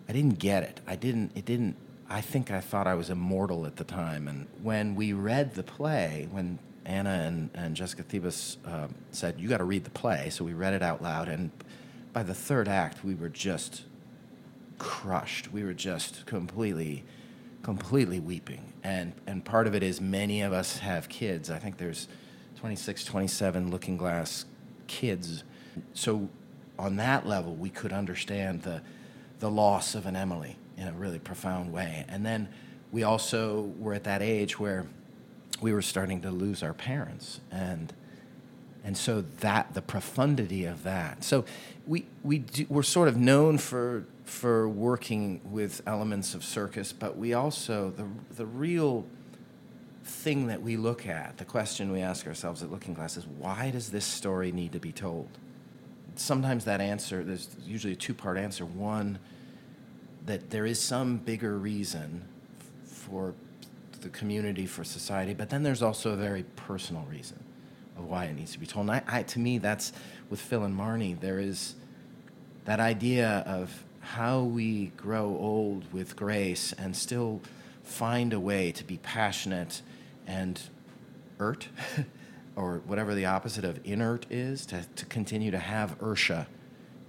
[0.08, 0.80] I didn't get it.
[0.86, 1.32] I didn't.
[1.34, 1.76] It didn't.
[2.08, 5.62] I think I thought I was immortal at the time, and when we read the
[5.62, 10.30] play, when Anna and, and Jessica Thebus uh, said, You got to read the play.
[10.30, 11.28] So we read it out loud.
[11.28, 11.50] And
[12.12, 13.84] by the third act, we were just
[14.78, 15.52] crushed.
[15.52, 17.04] We were just completely,
[17.62, 18.72] completely weeping.
[18.82, 21.50] And, and part of it is many of us have kids.
[21.50, 22.08] I think there's
[22.56, 24.44] 26, 27 Lookingglass
[24.86, 25.44] kids.
[25.94, 26.28] So
[26.78, 28.82] on that level, we could understand the,
[29.38, 32.04] the loss of an Emily in a really profound way.
[32.08, 32.48] And then
[32.92, 34.86] we also were at that age where
[35.60, 37.40] we were starting to lose our parents.
[37.50, 37.92] And
[38.84, 41.24] and so that the profundity of that.
[41.24, 41.46] So
[41.86, 47.16] we we do, we're sort of known for for working with elements of circus but
[47.16, 49.04] we also the the real
[50.02, 53.90] thing that we look at the question we ask ourselves at Lookingglass is why does
[53.90, 55.28] this story need to be told?
[56.16, 58.64] Sometimes that answer there's usually a two part answer.
[58.66, 59.18] One
[60.26, 62.24] that there is some bigger reason
[62.84, 63.34] for
[64.04, 67.42] the community, for society, but then there's also a very personal reason
[67.98, 68.88] of why it needs to be told.
[68.88, 69.92] And I, I, to me, that's
[70.30, 71.74] with Phil and Marnie, there is
[72.64, 77.40] that idea of how we grow old with grace and still
[77.82, 79.82] find a way to be passionate
[80.26, 80.60] and
[81.40, 81.68] ert,
[82.56, 86.46] or whatever the opposite of inert is, to, to continue to have inertia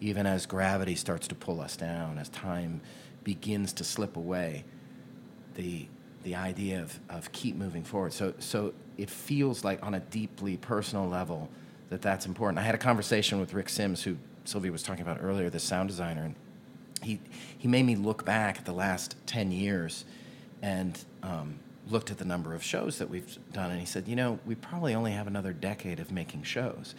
[0.02, 2.82] even as gravity starts to pull us down, as time
[3.24, 4.66] begins to slip away.
[5.56, 5.88] The,
[6.26, 8.12] the idea of, of keep moving forward.
[8.12, 11.50] So, so it feels like on a deeply personal level
[11.90, 12.58] that that's important.
[12.58, 15.88] I had a conversation with Rick Sims, who Sylvia was talking about earlier, the sound
[15.88, 16.36] designer, and
[17.04, 17.20] he,
[17.58, 20.04] he made me look back at the last 10 years
[20.64, 21.60] and um,
[21.90, 23.70] looked at the number of shows that we've done.
[23.70, 26.96] And he said, You know, we probably only have another decade of making shows.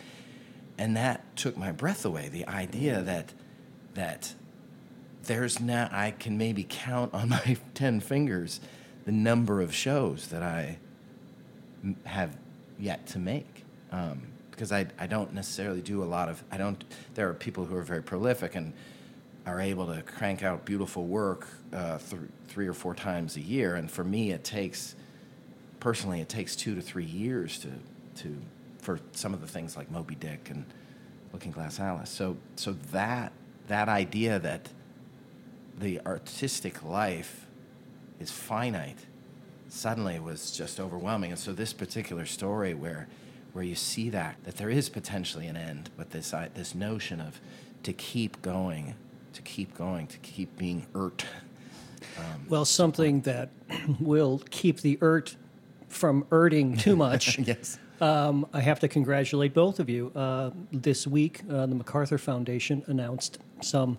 [0.78, 2.28] And that took my breath away.
[2.28, 3.32] The idea that,
[3.94, 4.34] that
[5.24, 8.60] there's now, I can maybe count on my 10 fingers
[9.06, 10.78] the number of shows that I
[11.82, 12.36] m- have
[12.78, 13.64] yet to make.
[13.90, 16.82] Um, because I, I don't necessarily do a lot of, I don't,
[17.14, 18.72] there are people who are very prolific and
[19.44, 23.74] are able to crank out beautiful work uh, th- three or four times a year.
[23.74, 24.94] And for me, it takes,
[25.78, 27.68] personally, it takes two to three years to,
[28.22, 28.36] to
[28.80, 30.64] for some of the things like Moby Dick and
[31.34, 32.08] Lookingglass Alice.
[32.08, 33.32] So, so that,
[33.68, 34.70] that idea that
[35.78, 37.45] the artistic life
[38.20, 39.06] is finite
[39.68, 41.30] suddenly was just overwhelming.
[41.30, 43.08] And so this particular story where
[43.52, 47.20] where you see that that there is potentially an end, but this uh, this notion
[47.20, 47.40] of
[47.82, 48.94] to keep going,
[49.32, 51.24] to keep going, to keep being ert.
[52.18, 53.50] Um, well, something that
[54.00, 55.36] will keep the ert
[55.88, 57.38] from erting too much.
[57.38, 57.78] yes.
[57.98, 60.12] Um, I have to congratulate both of you.
[60.14, 63.96] Uh, this week, uh, the MacArthur Foundation announced some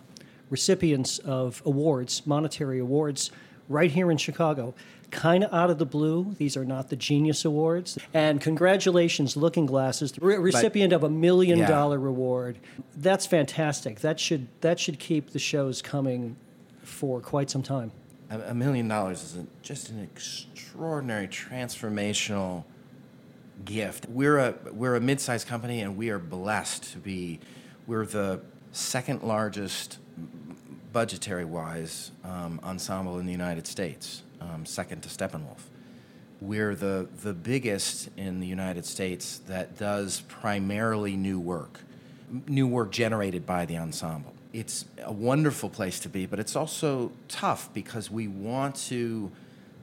[0.51, 3.31] recipients of awards, monetary awards
[3.69, 4.73] right here in Chicago.
[5.09, 6.35] Kind of out of the blue.
[6.37, 7.97] These are not the Genius Awards.
[8.13, 11.67] And congratulations, Looking Glasses, the re- recipient of a million Yeah.
[11.67, 12.57] dollar reward.
[12.95, 14.01] That's fantastic.
[14.01, 16.35] That should that should keep the shows coming
[16.83, 17.91] for quite some time.
[18.29, 22.65] A, a million dollars is a, just an extraordinary transformational
[23.63, 24.07] gift.
[24.09, 27.39] We're a we're a mid-sized company, and we are blessed to be.
[27.87, 28.41] We're the
[28.73, 29.99] second largest,
[30.97, 35.61] budgetary wise, um, ensemble in the United States, um, second to Steppenwolf.
[36.41, 41.81] We're the the biggest in the United States that does primarily new work,
[42.47, 47.11] new work generated by the ensemble it's a wonderful place to be, but it's also
[47.27, 49.31] tough because we want to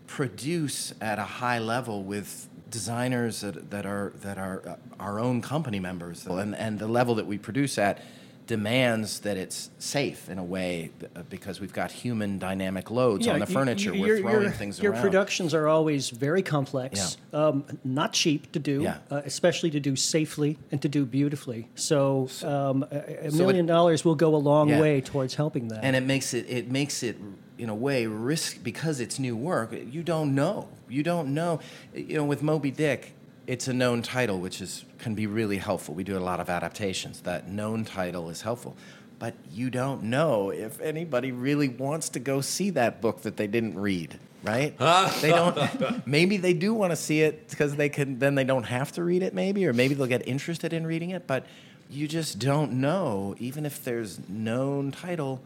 [0.09, 5.40] produce at a high level with designers that, that are that are uh, our own
[5.40, 8.03] company members, and and the level that we produce at
[8.46, 13.38] demands that it's safe in a way uh, because we've got human dynamic loads on
[13.40, 13.92] the furniture.
[13.92, 15.02] We're throwing your- things Your around.
[15.02, 18.98] productions are always very complex, um, not cheap to do, Yeah.
[19.11, 21.68] uh, especially to do safely and to do beautifully.
[21.74, 24.80] So, um, a, a So million it- dollars will go a long Yeah.
[24.80, 25.83] way towards helping that.
[25.83, 27.16] and it makes it it makes it
[27.57, 31.61] in a way risk because it's new work you don't know you don't know
[31.94, 33.13] you know with moby dick
[33.46, 36.48] it's a known title which is can be really helpful we do a lot of
[36.48, 38.76] adaptations that known title is helpful
[39.18, 43.46] but you don't know if anybody really wants to go see that book that they
[43.46, 44.76] didn't read, right?
[45.20, 46.07] they don't.
[46.07, 48.18] Maybe they do want to see it because they can.
[48.18, 51.11] Then they don't have to read it, maybe, or maybe they'll get interested in reading
[51.11, 51.26] it.
[51.26, 51.46] But
[51.88, 55.40] you just don't know, even if there's known title,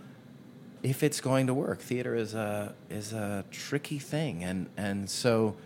[0.83, 1.81] if it's going to work.
[1.81, 5.57] Theater is a is a tricky thing, and and so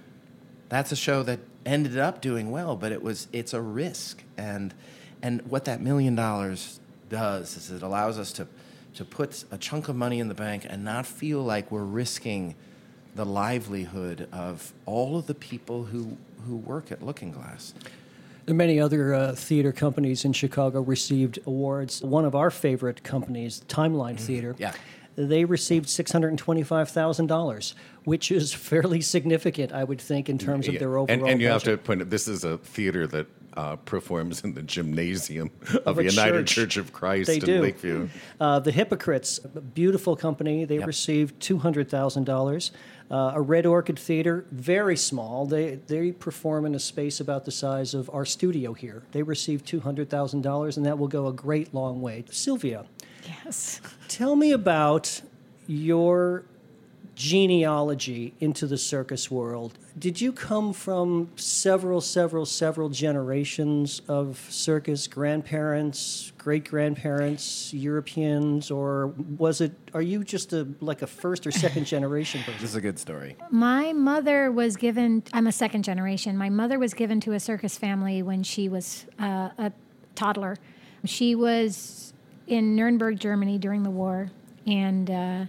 [0.69, 4.75] that's a show that ended up doing well, but it was it's a risk, and
[5.23, 8.47] and what that million dollars does is it allows us to
[8.95, 12.55] to put a chunk of money in the bank and not feel like we're risking
[13.15, 17.73] the livelihood of all of the people who who work at Lookingglass.
[18.45, 22.03] There are many other uh, theater companies in Chicago received awards.
[22.03, 24.73] One of our favorite companies, Timeline Theater, Yeah.
[25.17, 31.07] They received $625,000, which is fairly significant, I would think, in terms of their overall
[31.09, 34.55] and, and you have to point out this is a theater that uh, performs in
[34.55, 36.55] the gymnasium of, Of the United church.
[36.55, 37.61] Church of Christ They in do.
[37.61, 38.09] Lakeview.
[38.41, 40.87] Uh, the Hypocrites, a beautiful company, they Yep.
[40.87, 42.73] received two hundred thousand dollars.
[43.11, 45.45] Uh, a Red Orchid Theater, very small.
[45.45, 49.03] They they perform in a space about the size of our studio here.
[49.13, 52.25] They received two hundred thousand dollars, and that will go a great long way.
[52.31, 52.87] Sylvia,
[53.45, 53.83] Yes.
[54.13, 55.23] tell me about
[55.67, 56.45] your
[57.15, 59.79] genealogy into the circus world.
[59.99, 69.09] Did you come from several, several, several generations of circus grandparents, great grandparents, Europeans, or
[69.39, 69.73] was it?
[69.95, 72.61] Are you just a like a first or second generation person?
[72.61, 73.37] This is a good story.
[73.51, 76.37] My mother was given, I'm a second generation.
[76.37, 79.73] My mother was given to a circus family when she was uh, a
[80.15, 80.57] toddler.
[81.05, 82.12] She was
[82.47, 84.31] in Nuremberg, Germany during the war,
[84.67, 85.45] and uh,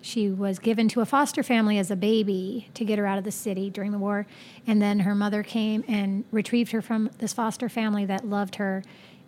[0.00, 3.24] she was given to a foster family as a baby to get her out of
[3.24, 4.26] the city during the war.
[4.66, 8.84] And then her mother came and retrieved her from this foster family that loved her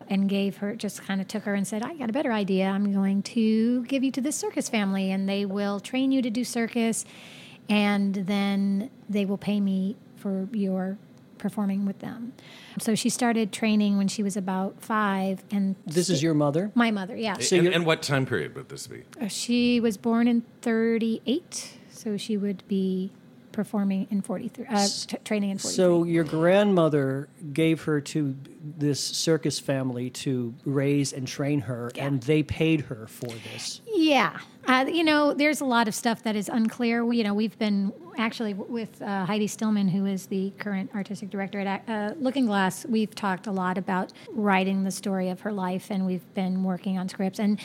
[0.08, 2.66] and gave her, just kind of took her and said, I got a better idea.
[2.66, 6.30] I'm going to give you to this circus family, and they will train you to
[6.30, 7.04] do circus,
[7.68, 10.98] and then they will pay me for your
[11.40, 12.32] performing with them.
[12.78, 16.70] So she started training when she was about five, and This is your mother.
[16.76, 17.38] my mother, yeah.
[17.38, 19.02] So and, and what time period would this be?
[19.20, 23.10] Uh, She was born in 38, so she would be
[23.52, 25.76] performing in 43, uh, t- training in 43.
[25.76, 28.36] So your grandmother gave her to
[28.78, 32.06] this circus family to raise and train her, Yeah.
[32.06, 33.80] and they paid her for this.
[33.94, 34.38] yeah.
[34.68, 37.04] Uh, you know, there's a lot of stuff that is unclear.
[37.04, 41.30] We, you know, we've been actually with uh, Heidi Stillman, who is the current artistic
[41.30, 42.84] director at uh, Lookingglass.
[42.88, 46.98] We've talked a lot about writing the story of her life, and we've been working
[46.98, 47.40] on scripts.
[47.40, 47.58] And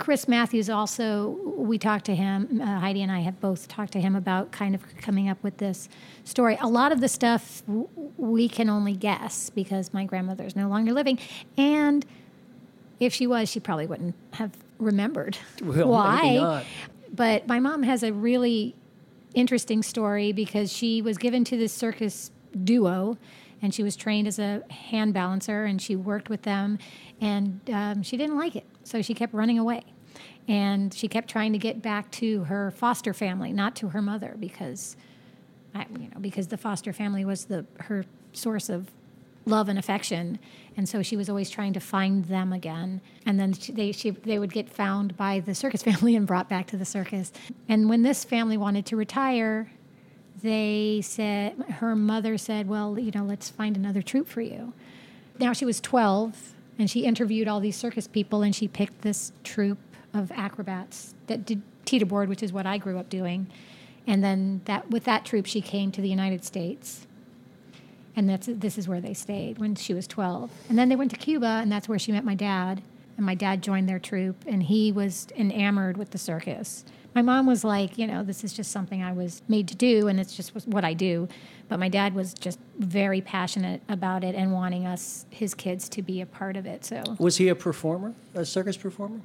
[0.00, 4.00] Chris Mathews also, we talked to him, uh, Heidi and I have both talked to
[4.00, 5.90] him about kind of coming up with this
[6.24, 6.56] story.
[6.62, 7.86] A lot of the stuff w-
[8.16, 11.18] we can only guess because my grandmother is no longer living.
[11.58, 12.06] And
[12.98, 16.64] if she was, she probably wouldn't have remembered Well, why.
[17.12, 18.74] But my mom has a really
[19.34, 22.30] interesting story because she was given to this circus
[22.64, 23.18] duo
[23.60, 26.78] and she was trained as a hand balancer and she worked with them
[27.20, 29.84] and um, she didn't like it so she kept running away.
[30.48, 34.36] And she kept trying to get back to her foster family not to her mother
[34.38, 34.96] because
[35.74, 38.90] I, you know because the foster family was the her source of
[39.46, 40.38] love and affection.
[40.76, 43.00] And so she was always trying to find them again.
[43.26, 46.48] And then she, they she, they would get found by the circus family and brought
[46.48, 47.32] back to the circus.
[47.68, 49.70] And when this family wanted to retire
[50.42, 54.72] they said her mother said well you know let's find another troupe for you.
[55.38, 59.32] Now she was 12 and she interviewed all these circus people and she picked this
[59.44, 59.78] troupe
[60.14, 63.46] of acrobats that did teeter board which is what i grew up doing.
[64.06, 67.06] And then that with that troupe she came to the united states.
[68.16, 71.10] And that's this is where they stayed when she was 12 and then they went
[71.10, 72.82] to cuba and that's where she met my dad.
[73.18, 77.46] And my dad joined their troupe and he was enamored with the circus my mom
[77.46, 80.36] was like you know this is just something i was made to do and it's
[80.36, 81.28] just what i do
[81.68, 86.02] but my dad was just very passionate about it and wanting us his kids to
[86.02, 89.20] be a part of it so Was he a performer, a circus performer?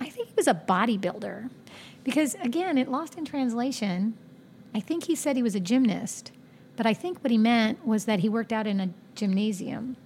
[0.00, 1.50] I think he was a bodybuilder
[2.04, 4.14] because, again, it lost in translation.
[4.74, 6.32] I think he said he was a gymnast,
[6.76, 9.96] but I think what he meant was that he worked out in a gymnasium.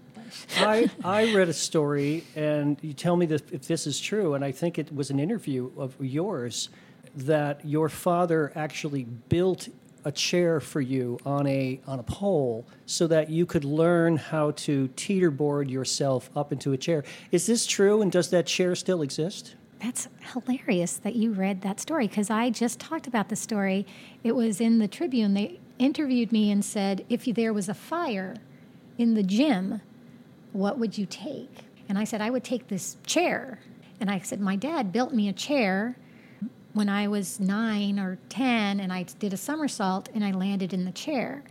[0.58, 4.44] I, I read a story, and you tell me this, if this is true, and
[4.44, 6.70] I think it was an interview of yours,
[7.14, 9.68] that your father actually built
[10.04, 14.50] a chair for you on a on a pole so that you could learn how
[14.52, 17.04] to teeterboard yourself up into a chair.
[17.30, 19.54] Is this true, and does that chair still exist?
[19.80, 23.84] That's hilarious that you read that story because I just talked about the story.
[24.22, 25.34] It was in the Tribune.
[25.34, 28.36] They interviewed me and said, if there was a fire
[28.96, 29.80] in the gym,
[30.52, 31.50] what would you take?
[31.88, 33.58] And I said, I would take this chair.
[34.00, 35.96] And I said, My dad built me a chair
[36.74, 40.84] when I was nine or 10, and I did a somersault and I landed in
[40.84, 41.42] the chair.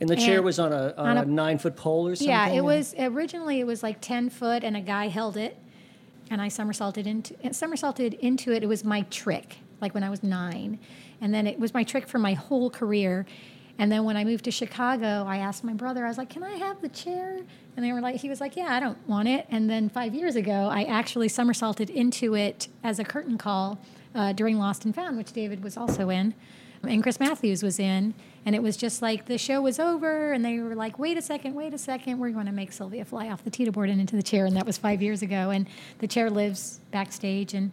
[0.00, 2.14] And the chair And was on a, on on a, a- nine foot pole or
[2.16, 2.28] something?
[2.28, 5.56] Yeah, it was originally it was like 10 foot, and a guy held it,
[6.30, 8.62] and I somersaulted into somersaulted into it.
[8.62, 10.78] It was my trick, like when I was nine,
[11.20, 13.26] and then it was my trick for my whole career.
[13.78, 16.42] And then when I moved to Chicago, I asked my brother, I was like, "Can
[16.42, 17.38] I have the chair?"
[17.76, 20.14] And they were like, he was like, "Yeah, I don't want it." And then five
[20.14, 23.78] years ago, I actually somersaulted into it as a curtain call
[24.14, 26.34] uh, during Lost and Found, which David was also in,
[26.82, 28.14] and Chris Mathews was in.
[28.46, 31.22] And it was just like the show was over, and they were like, "Wait a
[31.22, 34.00] second, wait a second, we're going to make Sylvia fly off the teeter board and
[34.00, 35.50] into the chair." And that was five years ago.
[35.50, 37.70] And the chair lives backstage, and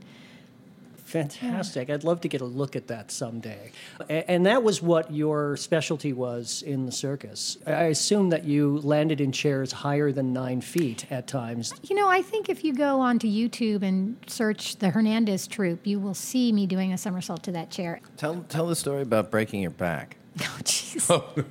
[1.07, 1.89] Fantastic.
[1.89, 3.71] I'd love to get a look at that someday.
[4.09, 7.57] And that was what your specialty was in the circus.
[7.65, 11.73] I assume that you landed in chairs higher than nine feet at times.
[11.83, 15.97] You know, I think if you go onto YouTube and search the Hernandez troupe, you
[15.97, 18.01] will see me doing a somersault to that chair.
[18.17, 20.17] Tell tell the story about breaking your back.
[20.41, 21.45] Oh, jeez.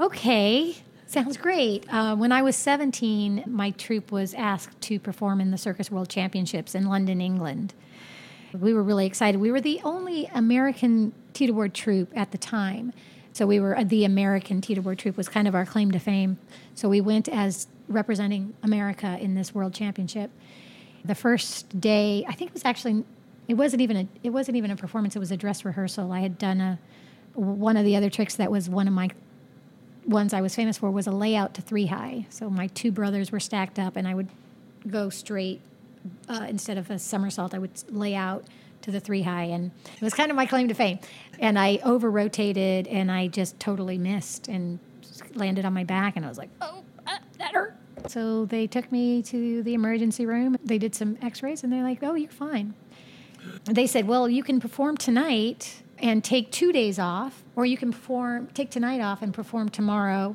[0.00, 0.74] okay,
[1.06, 1.86] sounds great.
[1.92, 6.08] Uh, when I was 17, my troupe was asked to perform in the Circus World
[6.08, 7.72] Championships in London, England.
[8.60, 9.40] We were really excited.
[9.40, 12.92] We were the only American teeterboard troupe at the time.
[13.32, 16.38] So we were uh, the American teeterboard troupe was kind of our claim to fame.
[16.74, 20.30] So we went as representing America in this world championship.
[21.04, 23.04] The first day, I think it was actually
[23.46, 26.12] it wasn't even a it wasn't even a performance, it was a dress rehearsal.
[26.12, 26.78] I had done a
[27.34, 29.10] one of the other tricks that was one of my
[30.06, 32.26] ones I was famous for was a layout to three high.
[32.30, 34.28] So my two brothers were stacked up, and I would
[34.88, 35.60] go straight
[36.28, 37.54] uh, instead of a somersault.
[37.54, 38.44] I would lay out
[38.82, 40.98] to the three high, and it was kind of my claim to fame.
[41.38, 44.78] And I over rotated, and I just totally missed and
[45.34, 47.76] landed on my back, and I was like, "Oh, ah, that hurt."
[48.08, 50.56] So they took me to the emergency room.
[50.64, 52.74] They did some X-rays, and they're like, "Oh, you're fine."
[53.64, 57.92] they said, "Well, you can perform tonight and take two days off, or you can
[57.92, 60.34] perform take tonight off and perform tomorrow."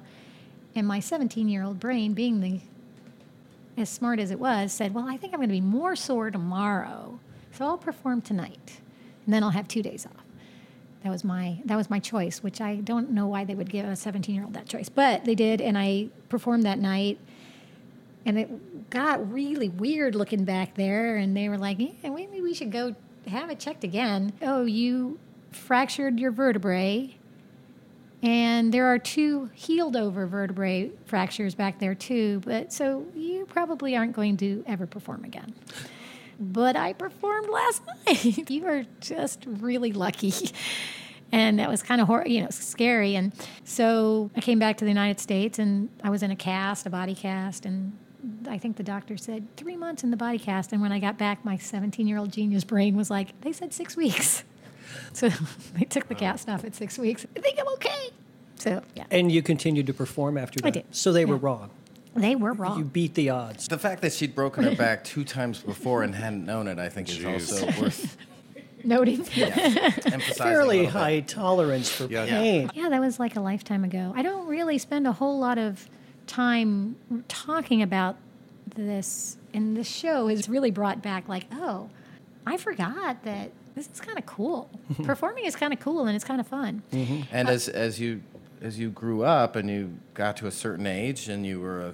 [0.73, 2.61] And my 17-year-old brain, being the
[3.81, 6.31] as smart as it was, said, "Well, I think I'm going to be more sore
[6.31, 7.19] tomorrow,
[7.51, 8.79] so I'll perform tonight,
[9.25, 10.23] and then I'll have two days off."
[11.03, 13.85] That was my that was my choice, which I don't know why they would give
[13.85, 17.19] a 17-year-old that choice, but they did, and I performed that night
[18.25, 22.53] and it got really weird looking back there and they were like yeah, maybe we
[22.53, 22.95] should go
[23.27, 25.17] have it checked again oh you
[25.51, 27.15] fractured your vertebrae
[28.23, 33.95] and there are two healed over vertebrae fractures back there too but so you probably
[33.95, 35.53] aren't going to ever perform again.
[36.39, 38.49] But i performed last night.
[38.49, 40.33] You are just really lucky.
[41.31, 43.15] And that was kind of hor- you know scary.
[43.15, 46.85] And so i came back to the united states and i was in a cast
[46.85, 47.93] a body cast and
[48.47, 50.73] i think the doctor said three months in the body cast.
[50.73, 53.73] And when i got back my 17 year old genius brain was like they said
[53.73, 54.43] six weeks
[55.13, 55.29] so
[55.77, 58.09] they took the cast off at six weeks i think i'm okay
[58.55, 60.73] so yeah And you continued to perform after that.
[60.73, 60.85] did.
[60.91, 61.69] So they were wrong.
[62.15, 62.77] they were wrong.
[62.77, 63.67] You beat the odds.
[63.67, 66.87] The fact that she'd broken her back two times before and hadn't known it, I
[66.89, 67.33] think, is Jeez.
[67.33, 68.17] also worth
[68.83, 70.13] noting emphasizing.
[70.13, 71.01] a Fairly little bit.
[71.01, 72.25] high tolerance for Yeah.
[72.27, 72.69] pain.
[72.75, 74.13] Yeah, that was like a lifetime ago.
[74.15, 75.89] I don't really spend a whole lot of
[76.27, 78.15] time talking about
[78.75, 81.89] this, and the show has really brought back, like, oh,
[82.45, 83.51] I forgot that
[83.87, 84.69] this is kind of cool.
[85.03, 86.83] Performing is kind of cool and it's kind of fun.
[86.91, 87.21] Mm-hmm.
[87.31, 88.21] And uh, as as you
[88.61, 91.93] as you grew up and you got to a certain age and you were a,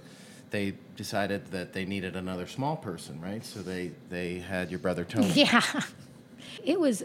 [0.52, 3.44] they decided that they needed another small person, right?
[3.46, 5.32] So they they had your brother Tony.
[5.36, 5.62] Yeah.
[6.64, 7.04] It was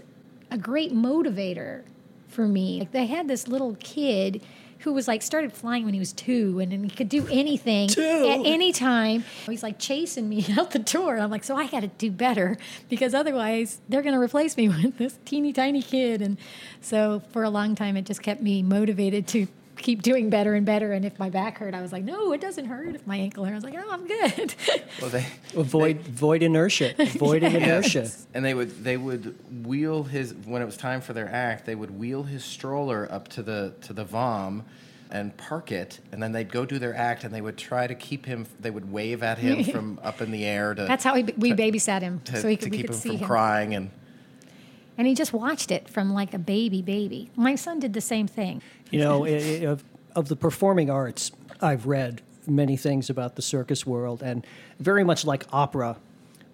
[0.50, 1.82] a great motivator
[2.28, 2.80] for me.
[2.80, 4.42] Like they had this little kid
[4.82, 7.88] who was like started flying when he was two and, and he could do anything
[7.88, 8.02] Two?
[8.02, 9.24] at any time.
[9.46, 11.18] He's like chasing me out the door.
[11.18, 12.56] I'm like, so I got to do better
[12.88, 16.20] because otherwise they're going to replace me with this teeny tiny kid.
[16.22, 16.36] And
[16.80, 19.46] so for a long time, it just kept me motivated to
[19.82, 20.92] keep doing better and better.
[20.92, 22.94] And if my back hurt, I was like, no, it doesn't hurt.
[22.94, 24.54] If my ankle hurt, I was like, oh, I'm good.
[25.00, 26.94] Well, they Avoid void inertia.
[26.98, 28.08] Avoiding inertia.
[28.32, 31.66] and they would they would wheel his when it was time for their act.
[31.66, 34.64] They would wheel his stroller up to the to the vom.
[35.14, 37.94] And park it, and then they'd go do their act, and they would try to
[37.94, 38.46] keep him.
[38.58, 41.52] They would wave at him from up in the air to That's how we, we
[41.52, 43.26] babysat him to, so he could, we keep could him see from him.
[43.26, 43.74] crying.
[43.74, 43.90] And
[44.96, 47.30] And he just watched it from like a baby baby.
[47.36, 48.62] My son did the same thing.
[48.92, 49.24] You know,
[49.72, 49.82] of,
[50.14, 54.46] of the performing arts, I've read many things about the circus world, and
[54.78, 55.96] very much like opera,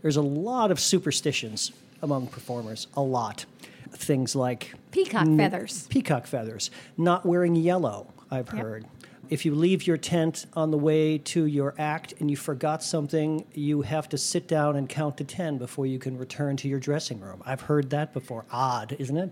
[0.03, 2.87] there's a lot of superstitions among performers.
[2.95, 3.45] A lot.
[3.91, 5.87] Things like Peacock feathers.
[5.89, 8.63] peacock feathers, not wearing yellow, I've Yep.
[8.63, 8.85] heard.
[9.31, 13.45] if you leave your tent on the way to your act and you forgot something,
[13.53, 16.79] you have to sit down and count to 10 before you can return to your
[16.81, 17.43] dressing room.
[17.45, 18.47] I've heard that before.
[18.51, 19.31] Odd, isn't it?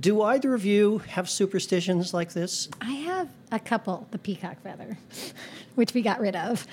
[0.00, 2.68] Do either of you have superstitions like this?
[2.80, 4.06] I have a couple.
[4.12, 4.96] The peacock feather,
[5.74, 6.66] which we got rid of.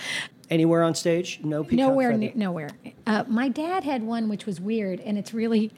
[0.49, 1.39] Anywhere on stage?
[1.43, 2.19] No peacock nowhere, feather?
[2.19, 2.69] near, nowhere.
[3.07, 5.71] Uh, my dad had one which was weird, and it's really,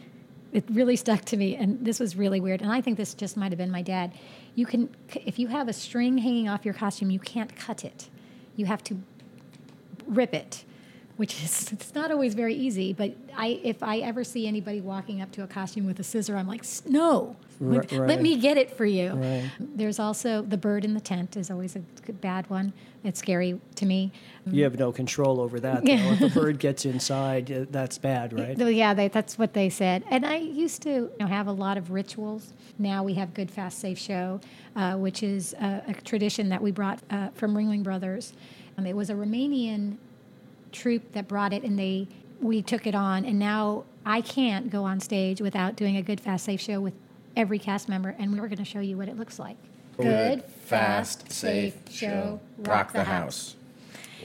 [0.51, 1.55] it really stuck to me.
[1.55, 2.61] And this was really weird.
[2.61, 4.13] And I think this just might have been my dad.
[4.55, 8.09] You can, if you have a string hanging off your costume, you can't cut it.
[8.57, 8.97] You have to
[10.05, 10.65] rip it,
[11.17, 12.93] which is it's not always very easy.
[12.93, 16.35] But I, if I ever see anybody walking up to a costume with a scissor,
[16.37, 19.11] I'm like, "S- no, let, Ri- let me get it for you.
[19.13, 19.49] Right.
[19.59, 21.79] There's also the bird in the tent is always a
[22.13, 22.73] bad one.
[23.03, 24.11] It's scary to me.
[24.51, 25.83] You have no control over that.
[25.85, 25.91] Though.
[25.91, 28.57] If a bird gets inside, uh, that's bad, right?
[28.77, 30.03] Yeah, they, that's what they said.
[30.09, 32.53] And I used to you know, have a lot of rituals.
[32.77, 34.39] Now we have Good, Fast, Safe Show,
[34.75, 38.33] uh, which is a, a tradition that we brought uh, from Ringling Brothers.
[38.77, 39.97] Um, it was a Romanian
[40.71, 42.07] troupe that brought it, and they
[42.39, 43.25] we took it on.
[43.25, 46.93] And now I can't go on stage without doing a Good, Fast, Safe Show with
[47.35, 48.15] every cast member.
[48.17, 49.57] And we were going to show you what it looks like.
[49.97, 53.55] Good, fast, safe show, rock the house.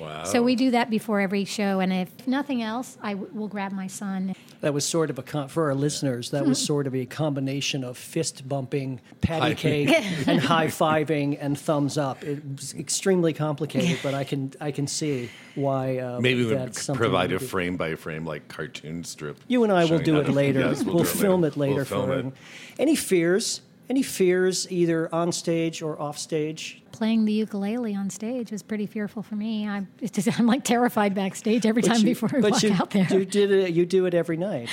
[0.02, 0.24] Wow.
[0.24, 3.72] So we do that before every show, and if nothing else, I w- will grab
[3.72, 4.34] my son.
[4.60, 6.30] That was sort of a con- for our listeners.
[6.30, 9.88] That was sort of a combination of fist bumping, patty High- cake,
[10.26, 12.22] and high fiving and thumbs up.
[12.24, 15.98] It was extremely complicated, but I can I can see why.
[15.98, 19.38] Uh, Maybe we that's would provide a frame by frame like cartoon strip.
[19.48, 20.60] You and I will do it later.
[20.60, 22.32] Yes, we'll do it film it later We'll film for it.
[22.78, 23.60] any fears.
[23.92, 26.82] Any fears either on stage or off stage?
[26.92, 29.68] Playing the ukulele on stage was pretty fearful for me.
[29.68, 32.72] I'm, it's just, I'm like terrified backstage every time you, before I but walk you,
[32.72, 33.06] out there.
[33.12, 33.74] You did it.
[33.74, 34.70] You do it every night.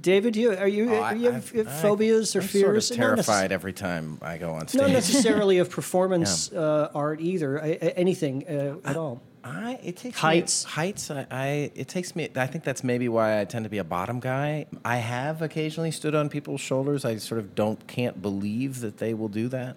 [0.00, 0.94] David, you are you?
[0.94, 2.62] Oh, I- you have, I- have phobias or I'm fears?
[2.62, 2.96] Sort of necess-
[3.26, 4.82] terrified every time I go on stage.
[4.82, 7.60] Not necessarily of performance uh, art either.
[7.60, 9.20] I, I- anything uh, at all.
[9.44, 10.64] I, it takes Heights?
[10.64, 11.10] Me, heights.
[11.10, 12.30] I, I it takes me.
[12.34, 14.66] I think that's maybe why I tend to be a bottom guy.
[14.84, 17.04] I have occasionally stood on people's shoulders.
[17.04, 19.76] I sort of don't can't believe that they will do that.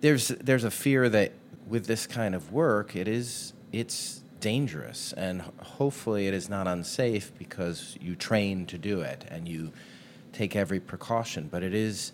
[0.00, 1.32] There's there's a fear that
[1.68, 7.32] with this kind of work, it is it's dangerous, and hopefully it is not unsafe
[7.38, 9.72] because you train to do it and you
[10.32, 11.48] take every precaution.
[11.50, 12.12] But it is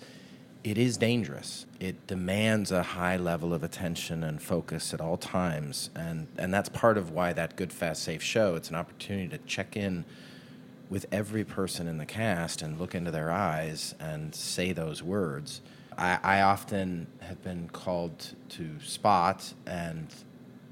[0.64, 1.66] it is dangerous.
[1.82, 6.68] It demands a high level of attention and focus at all times, and and that's
[6.68, 8.54] part of why that good, fast, safe show.
[8.54, 10.04] It's an opportunity to check in
[10.88, 15.60] with every person in the cast and look into their eyes and say those words.
[15.98, 20.06] I, I often have been called to spot, and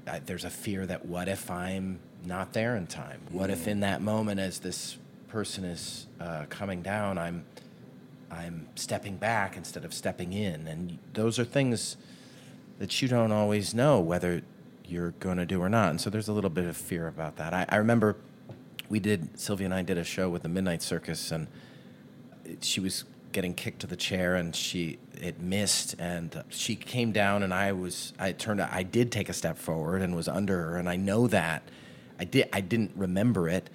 [0.07, 3.19] I, there's a fear that what if I'm not there in time?
[3.31, 4.97] What if in that moment, as this
[5.27, 7.43] person is uh, coming down, I'm
[8.31, 10.67] I'm stepping back instead of stepping in.
[10.67, 11.97] And those are things
[12.79, 14.41] that you don't always know whether
[14.85, 15.89] you're going to do or not.
[15.89, 17.53] And so there's a little bit of fear about that.
[17.53, 18.17] I, I remember
[18.89, 21.47] we did, Sylvia and I did a show with the Midnight Circus, and
[22.59, 27.43] she was getting kicked to the chair and she it missed and she came down
[27.43, 30.57] and I was I turned out I did take a step forward and was under
[30.63, 31.63] her and I know that
[32.19, 33.69] I did I didn't remember it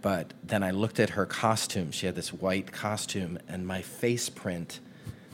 [0.00, 4.28] but then I looked at her costume she had this white costume and my face
[4.28, 4.80] print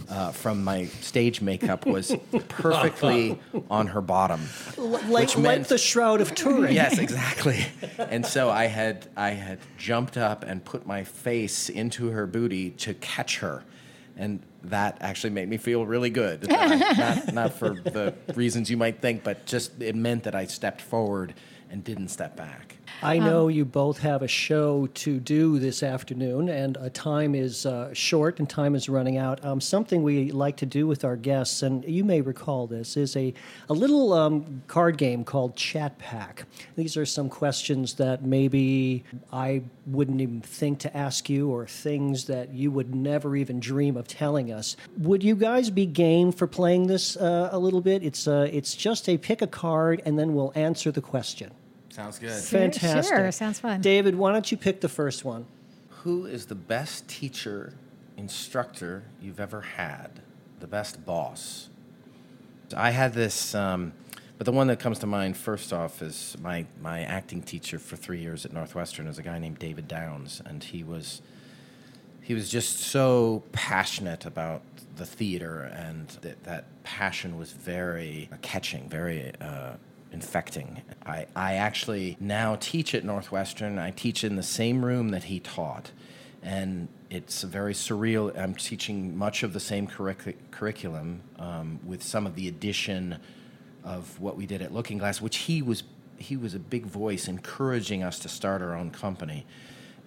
[0.08, 2.14] uh, from my stage makeup was
[2.48, 3.38] perfectly
[3.70, 4.40] on her bottom
[4.76, 6.72] Like, Which like the Shroud of Turin.
[6.72, 7.66] yes, exactly.
[7.98, 12.70] and so I had I had jumped up and put my face into her booty
[12.70, 13.64] to catch her,
[14.16, 16.50] and that actually made me feel really good.
[16.50, 16.76] I,
[17.26, 20.80] not, not for the reasons you might think, but just it meant that I stepped
[20.80, 21.34] forward
[21.70, 22.76] and didn't step back.
[23.00, 27.64] I know you both have a show to do this afternoon, and uh, time is
[27.64, 29.44] uh, short and time is running out.
[29.44, 33.14] Um, something we like to do with our guests, and you may recall this, is
[33.16, 33.34] a,
[33.68, 36.44] a little um, card game called Chat Pack.
[36.74, 42.24] These are some questions that maybe I wouldn't even think to ask you, or things
[42.24, 44.76] that you would never even dream of telling us.
[44.96, 48.02] Would you guys be game for playing this uh, a little bit?
[48.02, 51.52] It's, uh, it's just a pick a card, and then we'll answer the question.
[51.98, 52.30] Sounds good.
[52.30, 53.16] Fantastic.
[53.16, 53.80] Sure, sounds fun.
[53.80, 55.46] David, why don't you pick the first one?
[56.04, 57.74] Who is the best teacher,
[58.16, 60.20] instructor you've ever had?
[60.60, 61.68] The best boss?
[62.76, 63.94] I had this, um,
[64.36, 67.96] but the one that comes to mind first off is my, my acting teacher for
[67.96, 71.20] three years at Northwestern is a guy named David Downs, and he was
[72.22, 74.62] he was just so passionate about
[74.94, 79.72] the theater, and that, that passion was very catching, very uh,
[80.12, 80.82] infecting.
[81.04, 83.78] I, I actually now teach at Northwestern.
[83.78, 85.90] I teach in the same room that he taught,
[86.42, 88.36] and it's very surreal.
[88.38, 93.18] I'm teaching much of the same curric- curriculum um, with some of the addition
[93.84, 95.82] of what we did at Lookingglass, which he was
[96.16, 99.46] he was a big voice encouraging us to start our own company,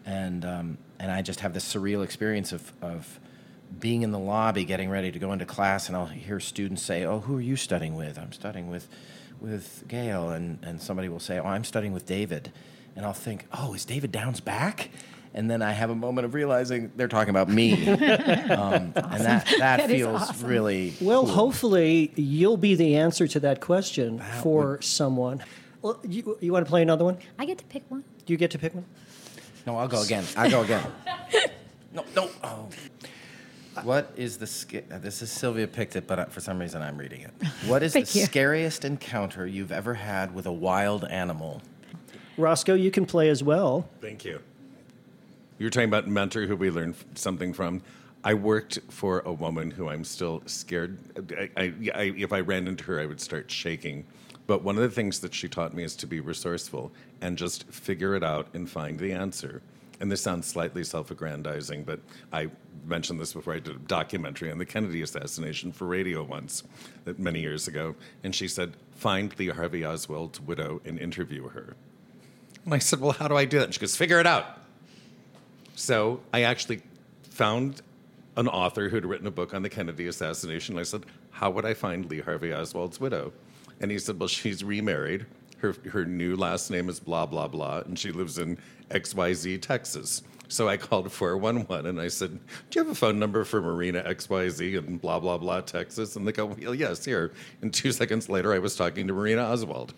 [0.06, 3.20] and um, and I just have this surreal experience of of
[3.80, 7.06] being in the lobby, getting ready to go into class, and I'll hear students say,
[7.06, 8.88] "Oh, who are you studying with?" I'm studying with
[9.42, 12.52] with Gail, and and somebody will say, "Oh, I'm studying with David,"
[12.96, 14.90] and I'll think, "Oh, is David Downs back?"
[15.34, 19.46] And then I have a moment of realizing they're talking about me, um, and that
[19.46, 20.48] that, That is feels awesome.
[20.48, 21.32] really Well, cool.
[21.34, 25.42] hopefully you'll be the answer to that question for someone.
[25.82, 27.18] Well, you, you want to play another one?
[27.40, 28.04] I get to pick one.
[28.26, 28.86] Do you get to pick one?
[29.66, 30.26] No, I'll go again.
[30.36, 30.86] I'll go again.
[31.94, 32.30] no, no.
[32.44, 32.68] Oh.
[33.84, 36.82] What is the sca- uh, this is Sylvia picked it, but uh, for some reason
[36.82, 37.32] I'm reading it.
[37.68, 38.26] What is the Thank you.
[38.26, 41.62] scariest encounter you've ever had with a wild animal?
[42.38, 43.88] Roscoe, you can play as well.
[44.02, 44.40] Thank you.
[45.58, 47.82] You were talking about mentor who we learned f- something from.
[48.24, 50.98] I worked for a woman who I'm still scared.
[51.38, 54.06] I, I, I, if I ran into her, I would start shaking.
[54.48, 56.92] But one of the things that she taught me is to be resourceful
[57.22, 59.62] and just figure it out and find the answer.
[60.02, 62.00] And this sounds slightly self aggrandizing, but
[62.34, 62.50] I
[62.86, 66.64] mentioned this before I did a documentary on the Kennedy assassination for radio once,
[67.20, 67.96] many years ago.
[68.24, 71.76] And she said, Find Lee Harvey Oswald's widow and interview her.
[72.66, 73.66] And I said, Well, how do I do that?
[73.66, 74.58] And she goes, Figure it out.
[75.76, 76.82] So I actually
[77.30, 77.84] found
[78.38, 80.80] an author who'd written a book on the Kennedy assassination.
[80.80, 83.34] I said, How would I find Lee Harvey Oswald's widow?
[83.80, 85.28] And he said, Well, she's remarried.
[85.62, 88.58] Her, her new last name is blah, blah, blah, and she lives in
[88.90, 90.24] XYZ, Texas.
[90.48, 92.40] So I called 411 and I said,
[92.70, 96.16] Do you have a phone number for Marina XYZ in blah, blah, blah, Texas?
[96.16, 97.32] And they go, Well, yes, here.
[97.62, 99.94] And two seconds later, I was talking to Marina Oswald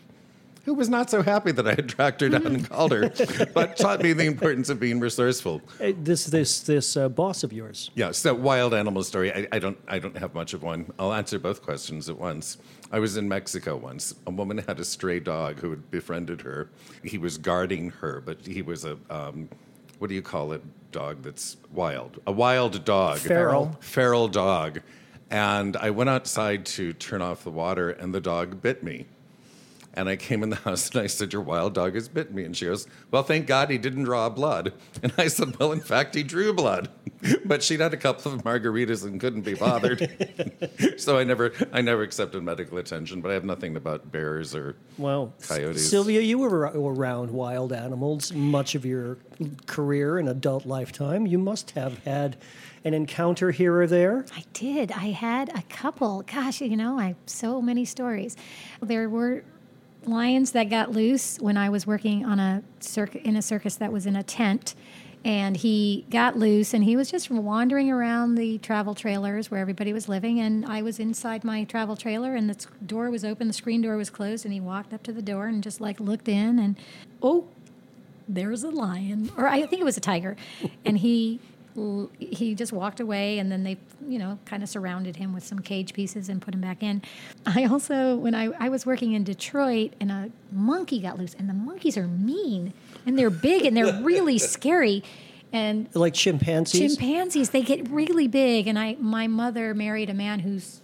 [0.63, 3.11] who was not so happy that I had tracked her down and called her,
[3.53, 5.61] but taught me the importance of being resourceful.
[5.79, 7.91] This this this uh, boss of yours.
[7.95, 9.33] Yeah, so wild animal story.
[9.33, 10.91] I, I don't I don't have much of one.
[10.97, 12.57] I'll answer both questions at once.
[12.91, 14.15] I was in Mexico once.
[14.27, 16.69] A woman had a stray dog who had befriended her.
[17.03, 19.49] He was guarding her, but he was a um,
[19.99, 20.61] what do you call it?
[20.91, 22.21] Dog that's wild.
[22.27, 23.17] A wild dog.
[23.17, 23.75] Feral.
[23.79, 24.81] Feral dog.
[25.31, 29.07] And I went outside to turn off the water, and the dog bit me.
[29.95, 32.43] And I came in the house and I said, Your wild dog has bit me.
[32.43, 34.73] And she goes, Well, thank God he didn't draw blood.
[35.03, 36.89] And I said, Well, in fact, he drew blood.
[37.45, 40.09] But she'd had a couple of margaritas and couldn't be bothered.
[40.97, 44.75] so I never I never accepted medical attention, but I have nothing about bears or
[44.97, 45.89] Well, Coyotes.
[45.89, 49.19] Sylvia, you were around wild animals much of your
[49.67, 51.25] career and adult lifetime.
[51.25, 52.35] You must have had
[52.83, 54.25] an encounter here or there.
[54.35, 54.91] I did.
[54.91, 56.23] I had a couple.
[56.23, 58.35] Gosh, you know, I have so many stories.
[58.81, 59.45] There were
[60.07, 63.91] lions that got loose when I was working on a circ- in a circus that
[63.91, 64.75] was in a tent.
[65.25, 69.93] And he got loose and he was just wandering around the travel trailers where everybody
[69.93, 70.39] was living.
[70.39, 73.95] And I was inside my travel trailer and the door was open, the screen door
[73.95, 74.43] was closed.
[74.43, 76.77] And he walked up to the door and just like looked in and,
[77.21, 77.47] oh,
[78.27, 80.35] there's a lion or i think it was a tiger
[80.85, 81.41] and he
[82.19, 85.59] he just walked away and then they you know kind of surrounded him with some
[85.59, 87.01] cage pieces and put him back in
[87.45, 91.49] i also when i, I was working in detroit and a monkey got loose and
[91.49, 92.73] the monkeys are mean
[93.05, 95.03] and they're big and they're really scary
[95.51, 96.95] and Like chimpanzees.
[96.97, 100.81] chimpanzees they get really big and i my mother married a man whose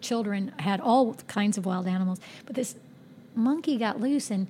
[0.00, 2.74] children had all kinds of wild animals but this
[3.36, 4.48] monkey got loose and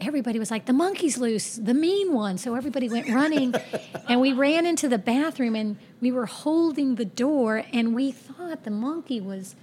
[0.00, 2.38] everybody was like the monkey's loose the mean one.
[2.38, 3.54] So everybody went running
[4.08, 8.64] and we ran into the bathroom and we were holding the door and we thought
[8.64, 9.56] the monkey was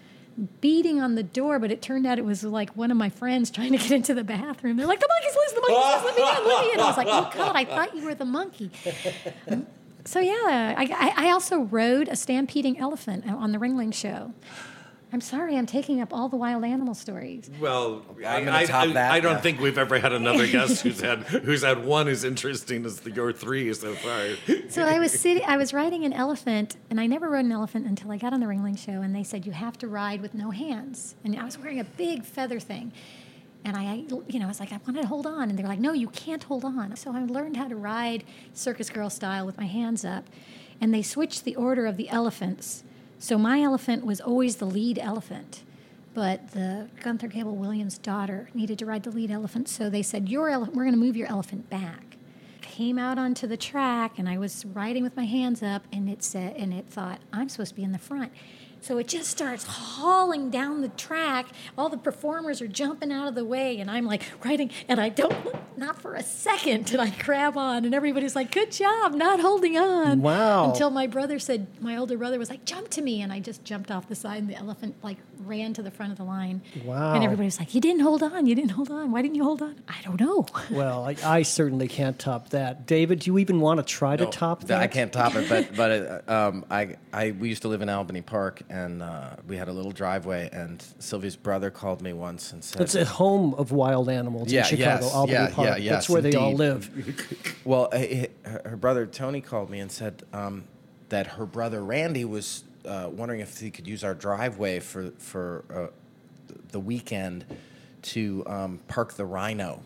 [0.60, 3.50] beating on the door but it turned out it was like one of my friends
[3.50, 4.78] trying to get into the bathroom.
[4.78, 6.80] They're like the monkey's loose the monkey's loose let me in let me in.
[6.80, 8.70] I was like oh god i thought you were the monkey.
[10.08, 14.34] So yeah, I, I, I also rode a stampeding elephant on the Ringling Show.
[15.16, 17.50] I'm sorry, I'm taking up all the wild animal stories.
[17.62, 19.40] Well, I'm gonna top that, I don't yeah.
[19.40, 23.12] think we've ever had another guest who's had who's had one as interesting as the,
[23.12, 24.26] your three so far.
[24.68, 27.88] So I was sitting, I was riding an elephant, and I never rode an elephant
[27.88, 30.34] until I got on the Ringling Show, and they said you have to ride with
[30.34, 32.92] no hands, and I was wearing a big feather thing.
[33.64, 35.50] And I, you know, I was like, I want to hold on.
[35.50, 36.94] And they're like, no, you can't hold on.
[36.98, 40.26] So I learned how to ride circus girl style with my hands up.
[40.80, 42.84] And they switched the order of the elephants.
[43.26, 45.64] So my elephant was always the lead elephant.
[46.14, 49.68] But the Gunther Gebel-Williams' daughter needed to ride the lead elephant.
[49.68, 52.18] So they said, your ele- we're going to move your elephant back.
[52.62, 56.24] Came out onto the track and I was riding with my hands up and it
[56.24, 58.32] said, and it thought, I'm supposed to be in the front.
[58.86, 61.48] So it just starts hauling down the track.
[61.76, 65.10] All the performers are jumping out of the way, and I'm like writing, and I
[65.10, 69.16] don't look, not for a second did I grab on, and everybody's like, "Good job,
[69.16, 70.70] not holding on." Wow.
[70.70, 73.64] Until my brother said, my older brother was like, "Jump to me," and I just
[73.64, 76.62] jumped off the side, and the elephant like ran to the front of the line.
[76.84, 77.16] Wow.
[77.16, 78.46] And everybody was like, "You didn't hold on.
[78.46, 79.10] You didn't hold on.
[79.10, 80.46] Why didn't you hold on?" I don't know.
[80.70, 82.86] Well, I, I certainly can't top that.
[82.86, 84.82] David, do you even want to try to top that?
[84.82, 87.90] I can't top it, but but it, um, I I we used to live in
[87.90, 92.52] Albany Park, and uh, we had a little driveway, and Sylvia's brother called me once
[92.52, 95.68] and said, It's a home of wild animals Yeah, in Chicago, yes, Albany yeah, Park.
[95.70, 96.90] yeah, yes, That's where they all live.
[97.66, 100.66] Well, uh, her her brother Tony called me and said um,
[101.10, 105.64] that her brother Randy was uh, wondering if he could use our driveway for for
[105.74, 107.44] uh, the weekend
[108.14, 109.82] to um, park the rhino.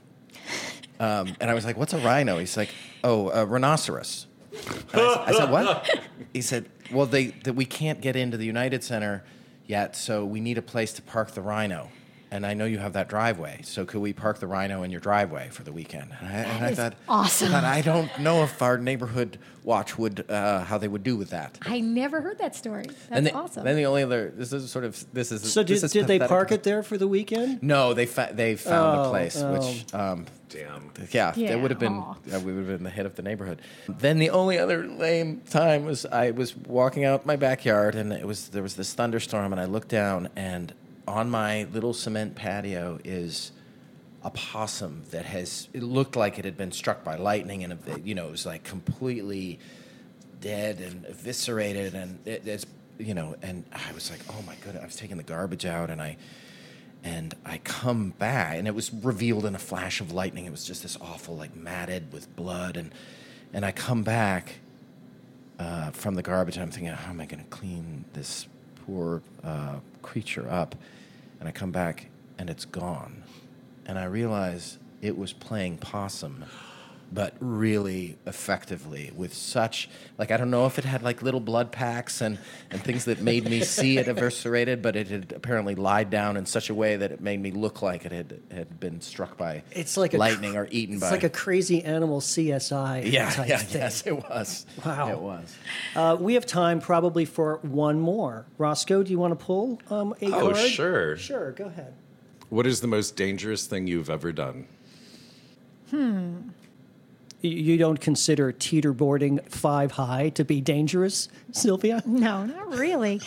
[1.00, 2.70] Um, and I was like, "What's a rhino?" He's like,
[3.02, 4.28] "Oh, a rhinoceros."
[4.94, 5.90] I, I said, "What?"
[6.34, 9.24] He said, "Well, they that we can't get into the United Center
[9.66, 11.90] yet, so we need a place to park the rhino."
[12.32, 15.00] And I know you have that driveway, so could we park the rhino in your
[15.00, 16.12] driveway for the weekend?
[16.20, 17.48] And I, and I thought, awesome.
[17.48, 21.16] I thought, I don't know if our neighborhood watch would uh, how they would do
[21.16, 21.58] with that.
[21.64, 22.86] I never heard that story.
[22.86, 23.64] That's and the, awesome.
[23.64, 26.08] Then the only other this is sort of this is So this did, is did
[26.08, 27.64] they park it there for the weekend?
[27.64, 29.54] No, they fa- they found Oh, a place oh.
[29.54, 30.92] which um, Damn.
[31.12, 32.16] yeah, Yeah, it would have been aw.
[32.32, 33.60] uh, we would have been the head of the neighborhood.
[33.88, 38.26] Then the only other lame time was I was walking out my backyard and it
[38.28, 40.74] was there was this thunderstorm and I looked down and
[41.10, 43.52] on my little cement patio is
[44.24, 48.14] a possum that has it looked like it had been struck by lightning and you
[48.14, 49.60] know it was like completely
[50.42, 52.66] dead and eviscerated and it, it's
[52.98, 55.90] you know and I was like oh my goodness I was taking the garbage out
[55.90, 56.18] and I
[57.04, 60.46] and I come back, and it was revealed in a flash of lightning.
[60.46, 62.92] It was just this awful, like matted with blood, and
[63.54, 64.56] and I come back
[65.58, 66.58] uh, from the garbage.
[66.58, 68.48] I'm thinking, how am I going to clean this
[68.86, 70.76] poor uh, creature up?
[71.40, 73.24] And I come back, and it's gone,
[73.86, 76.44] and I realize it was playing possum.
[77.12, 79.90] But really effectively, with such
[80.20, 82.38] like I don't know if it had like little blood packs and,
[82.70, 86.46] and things that made me see it eviscerated, but it had apparently lied down in
[86.46, 89.64] such a way that it made me look like it had had been struck by
[89.72, 93.32] It's like a lightning cr- or eaten It's by like a crazy animal CSI yeah
[93.32, 93.82] type yeah thing.
[93.82, 95.10] yes it was Wow.
[95.12, 95.56] it was
[95.96, 98.46] Uh, we have time probably for one more.
[98.60, 100.58] Roscoe, do you want to pull um, a Oh, card?
[100.58, 101.18] sure.
[101.18, 101.94] Sure, go ahead.
[102.50, 104.68] What is the most dangerous thing you've ever done?
[105.92, 106.44] You-
[107.42, 112.04] You don't consider teeterboarding five high to be dangerous, Sylvia?
[112.06, 113.22] No, not really.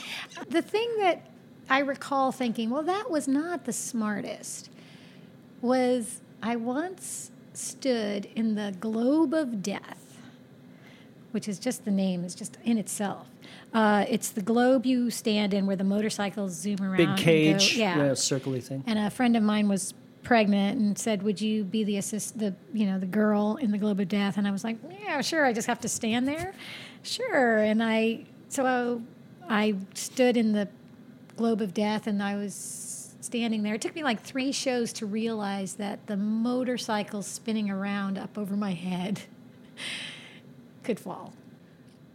[0.51, 1.31] the thing that
[1.71, 4.69] I recall thinking, well, that was not the smartest,
[5.63, 10.19] was I once stood in the globe of death,
[11.31, 13.29] which is just the name, is just in itself.
[13.73, 16.99] Uh, it's the globe you stand in where the motorcycles zoom around.
[16.99, 17.97] Big and go- cage, yeah.
[17.97, 18.85] yeah, circly thing.
[18.87, 22.55] And a friend of mine was pregnant and said, "Would you be the assist the
[22.73, 25.45] you know the girl in the globe of death?" And I was like, "Yeah, sure.
[25.45, 26.53] I just have to stand there,
[27.03, 29.03] sure." And I so
[29.49, 30.69] I stood in the
[31.37, 33.75] globe of death, and I was standing there.
[33.75, 38.57] It took me like three shows to realize that the motorcycle spinning around up over
[38.57, 39.23] my head
[40.83, 41.33] could fall.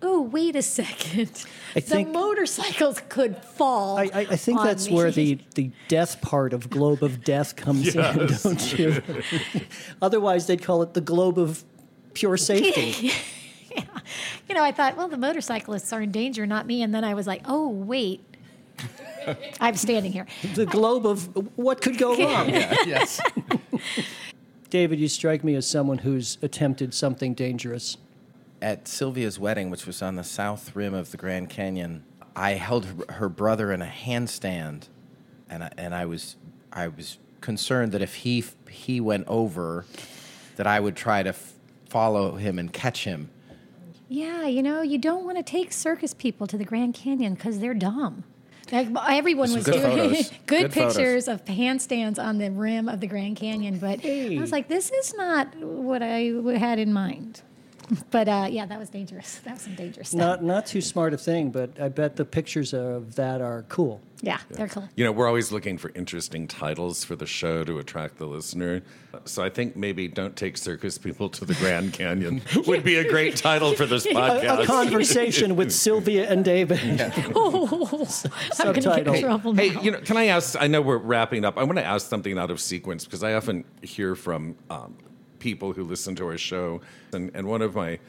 [0.01, 1.45] Oh, wait a second.
[1.75, 3.97] I the think- motorcycles could fall.
[3.97, 4.95] I, I, I think on that's me.
[4.95, 9.01] where the, the death part of Globe of Death comes in, don't you?
[10.01, 11.63] Otherwise, they'd call it the Globe of
[12.13, 13.11] Pure Safety.
[13.71, 13.83] yeah.
[14.47, 16.83] you know, I thought, well, the motorcyclists are in danger, not me.
[16.83, 18.21] And then I was like, oh, wait.
[19.59, 20.27] I'm standing here.
[20.53, 21.25] the Globe of
[21.57, 22.49] what could go wrong.
[22.49, 23.19] yes
[24.69, 27.97] David, you strike me as someone who's attempted something dangerous.
[28.61, 32.03] At Sylvia's wedding, which was on the south rim of the Grand Canyon,
[32.35, 34.87] I held her, her brother in a handstand,
[35.49, 36.35] and I, and I was
[36.71, 39.85] I was concerned that if he he went over,
[40.55, 41.53] that I would try to f-
[41.89, 43.29] follow him and catch him.
[44.09, 47.59] Yeah, you know, you don't want to take circus people to the Grand Canyon because
[47.59, 48.23] they're dumb.
[48.71, 50.29] Like, everyone Some was good doing photos.
[50.45, 50.95] good, Good photos.
[50.95, 54.91] pictures of handstands on the rim of the Grand Canyon, but I was like, this
[54.91, 57.41] is not what I had in mind.
[58.11, 59.39] But uh, yeah, that was dangerous.
[59.45, 60.19] That was some dangerous stuff.
[60.19, 64.01] Not not too smart a thing, but I bet the pictures of that are cool.
[64.21, 64.89] yeah, they're cool.
[64.95, 68.81] You know, we're always looking for interesting titles for the show to attract the listener.
[69.25, 73.07] So I think maybe "Don't Take Circus People to the Grand Canyon" would be a
[73.09, 74.63] great title for this podcast.
[74.63, 76.79] a conversation with Sylvia and David.
[77.35, 77.67] Oh,
[78.59, 79.13] I'm going get Subtitle.
[79.13, 79.61] in trouble now.
[79.61, 80.55] Hey, you know, can I ask?
[80.59, 81.57] I know we're wrapping up.
[81.57, 84.97] I want to ask something out of sequence because I often hear from um,
[85.39, 86.81] people who listen to our show,
[87.13, 87.99] and, and one of my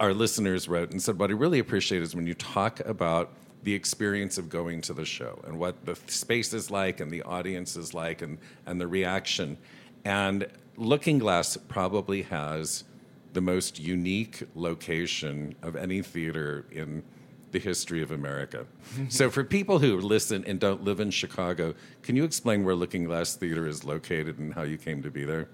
[0.00, 3.32] our listeners wrote and said, "What I really appreciate is when you talk about
[3.66, 7.20] the experience of going to the show and what the space is like and the
[7.22, 9.58] audience is like and, and the reaction.
[10.04, 10.46] And
[10.78, 12.84] Lookingglass probably has
[13.32, 17.02] the most unique location of any theater in
[17.50, 18.66] the history of America.
[19.08, 23.34] so, for people who listen and don't live in Chicago, can you explain where Lookingglass
[23.34, 25.48] Theater is located and how you came to be there?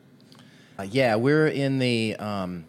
[0.79, 2.17] Uh, yeah, we're in the.
[2.17, 2.65] Um,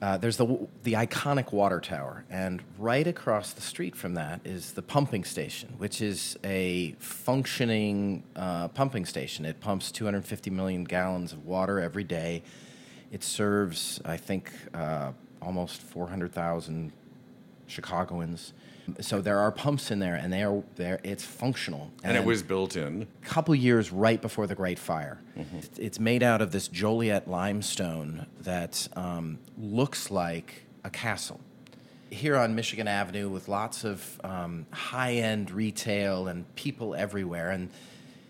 [0.00, 4.72] uh, there's the the iconic water tower, and right across the street from that is
[4.72, 9.44] the pumping station, which is a functioning uh, pumping station.
[9.44, 12.42] It pumps 250 million gallons of water every day.
[13.12, 16.92] It serves, I think, uh, almost 400,000
[17.66, 18.52] Chicagoans.
[19.00, 21.00] So there are pumps in there, and they are there.
[21.02, 23.06] It's functional, And, it was built in.
[23.22, 25.20] a couple years right before the Great Fire.
[25.76, 31.40] It's made out of this Joliet limestone that um, looks like a castle.
[32.10, 37.70] Here on Michigan Avenue, with lots of um, high end retail and people everywhere, and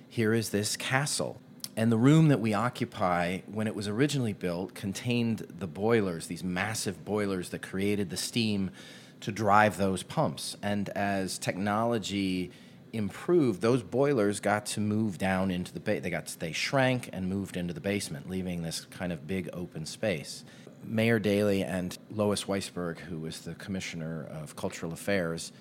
[0.08, 1.40] here is this castle.
[1.76, 6.44] And the room that we occupy, when it was originally built, contained the boilers, these
[6.44, 8.70] massive boilers that created the steam
[9.20, 10.56] to drive those pumps.
[10.62, 12.50] And as technology
[12.92, 17.28] improved, those boilers got to move down into the ba- they got they shrank and
[17.28, 20.44] moved into the basement, leaving this kind of big open space.
[20.82, 25.52] Mayor Daley and Lois Weisberg, who was the commissioner of cultural affairs,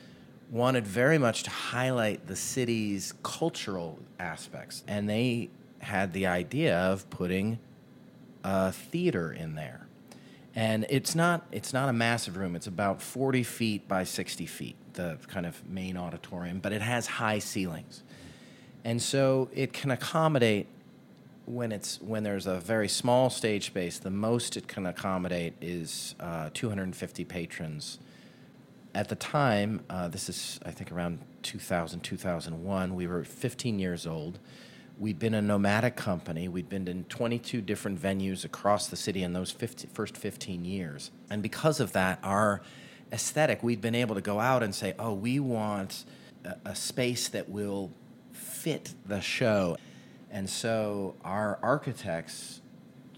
[0.50, 5.50] wanted very much to highlight the city's cultural aspects, and they
[5.80, 7.60] had the idea of putting
[8.44, 9.89] a theater in there
[10.56, 12.56] and it's not it's not a massive room.
[12.56, 17.08] It's about 40 feet by 60 feet the kind of main auditorium but it has
[17.08, 18.04] high ceilings.
[18.84, 20.68] And so it can accommodate
[21.46, 26.16] when it's when there's a very small stage space the most it can accommodate is
[26.20, 28.00] uh, 250 patrons.
[28.96, 34.08] At the time uh, this is i think around 2000 2001 we were 15 years
[34.08, 34.40] old
[35.00, 36.50] We'd been a nomadic company.
[36.50, 41.10] We'd been in 22 different venues across the city in those 50, first 15 years.
[41.30, 42.62] And because of that, our
[43.14, 46.04] aesthetic, we'd been able to go out and say, oh, we want
[46.44, 47.92] a, a space that will
[48.34, 49.78] fit the show.
[50.30, 52.60] And so our architects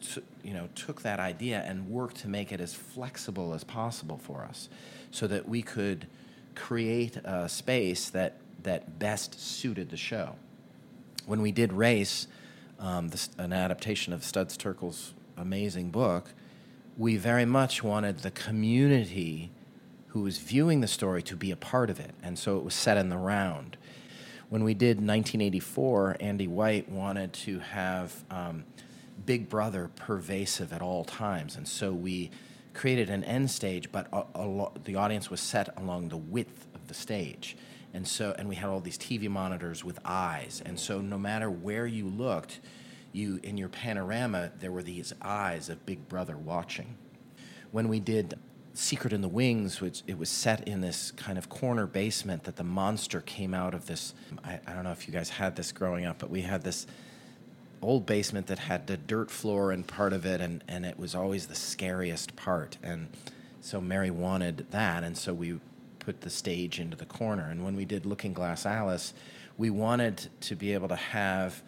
[0.01, 4.19] t- you know, took that idea and worked to make it as flexible as possible
[4.19, 4.69] for us
[5.09, 6.05] so that we could
[6.53, 10.35] create a space that, that best suited the show
[11.31, 12.27] when we did Race,
[12.77, 16.33] um, this, an adaptation of Studs Terkel's amazing book,
[16.97, 19.49] we very much wanted the community
[20.07, 22.13] who was viewing the story to be a part of it.
[22.21, 23.77] And so it was set in the round.
[24.49, 28.65] When we did 1984, Andy White wanted to have um,
[29.25, 31.55] Big Brother pervasive at all times.
[31.55, 32.29] And so we
[32.73, 36.67] created an end stage, but a, a lo- the audience was set along the width
[36.75, 37.55] of the stage
[37.93, 41.49] and so and we had all these TV monitors with eyes, and so no matter
[41.49, 42.59] where you looked,
[43.11, 46.95] you in your panorama there were these eyes of Big Brother watching.
[47.71, 48.37] When we did
[48.73, 52.55] Secret in the Wings, which it was set in this kind of corner basement that
[52.55, 54.13] the monster came out of this.
[54.43, 56.87] I, I don't know if you guys had this growing up, but we had this
[57.81, 61.15] old basement that had the dirt floor and part of it, and, and it was
[61.15, 62.77] always the scariest part.
[62.81, 63.09] And
[63.59, 65.59] so Mary wanted that, and so we
[66.01, 67.49] put the stage into the corner.
[67.49, 69.13] And when we did Lookingglass Alice,
[69.57, 71.61] we wanted to be able to have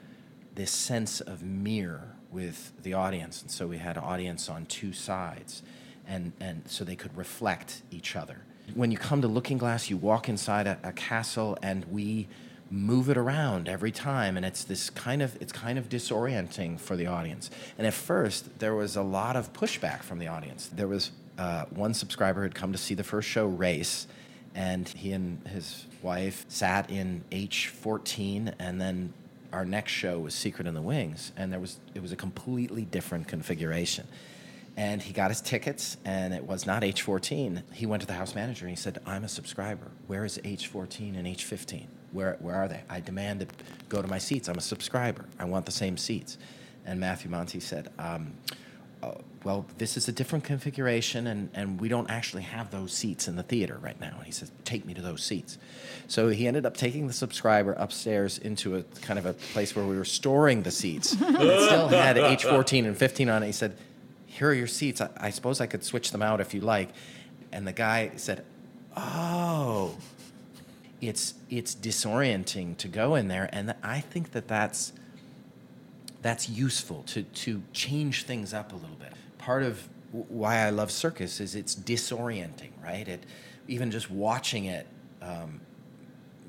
[0.55, 3.41] this sense of mirror with the audience.
[3.41, 5.63] And so we had audience on two sides,
[6.07, 8.41] and, and so they could reflect each other.
[8.73, 12.27] When you come to Lookingglass, you walk inside a, a castle, and we
[12.73, 16.95] move it around every time and it's this kind of it's kind of disorienting for
[16.95, 20.87] the audience and at first there was a lot of pushback from the audience there
[20.87, 24.07] was uh, one subscriber had come to see the first show race
[24.55, 29.13] and he and his wife sat in H14 and then
[29.51, 32.85] our next show was Secret in the Wings and there was it was a completely
[32.85, 34.07] different configuration.
[34.75, 37.61] And he got his tickets and it was not H14.
[37.73, 39.91] He went to the house manager and he said, "I'm a subscriber.
[40.07, 41.85] Where is H14 and H15?
[42.11, 42.81] Where where are they?
[42.89, 43.47] I demand to
[43.89, 44.49] go to my seats.
[44.49, 45.25] I'm a subscriber.
[45.37, 46.37] I want the same seats."
[46.85, 48.33] And Matthew Monty said, um,
[49.03, 49.11] uh,
[49.43, 53.35] well, this is a different configuration, and, and we don't actually have those seats in
[53.35, 54.15] the theater right now.
[54.15, 55.57] And he says, take me to those seats.
[56.07, 59.85] So he ended up taking the subscriber upstairs into a kind of a place where
[59.85, 61.11] we were storing the seats.
[61.19, 63.47] it still had H14 and 15 on it.
[63.47, 63.75] He said,
[64.25, 65.01] here are your seats.
[65.01, 66.89] I, I suppose I could switch them out if you like.
[67.51, 68.45] And the guy said,
[68.95, 69.97] oh,
[71.01, 73.49] it's, it's disorienting to go in there.
[73.51, 74.93] And I think that that's
[76.23, 79.13] that's useful to, to change things up a little bit.
[79.37, 83.07] Part of why I love circus is it's disorienting, right?
[83.07, 83.25] It,
[83.67, 84.87] even just watching it
[85.21, 85.61] um,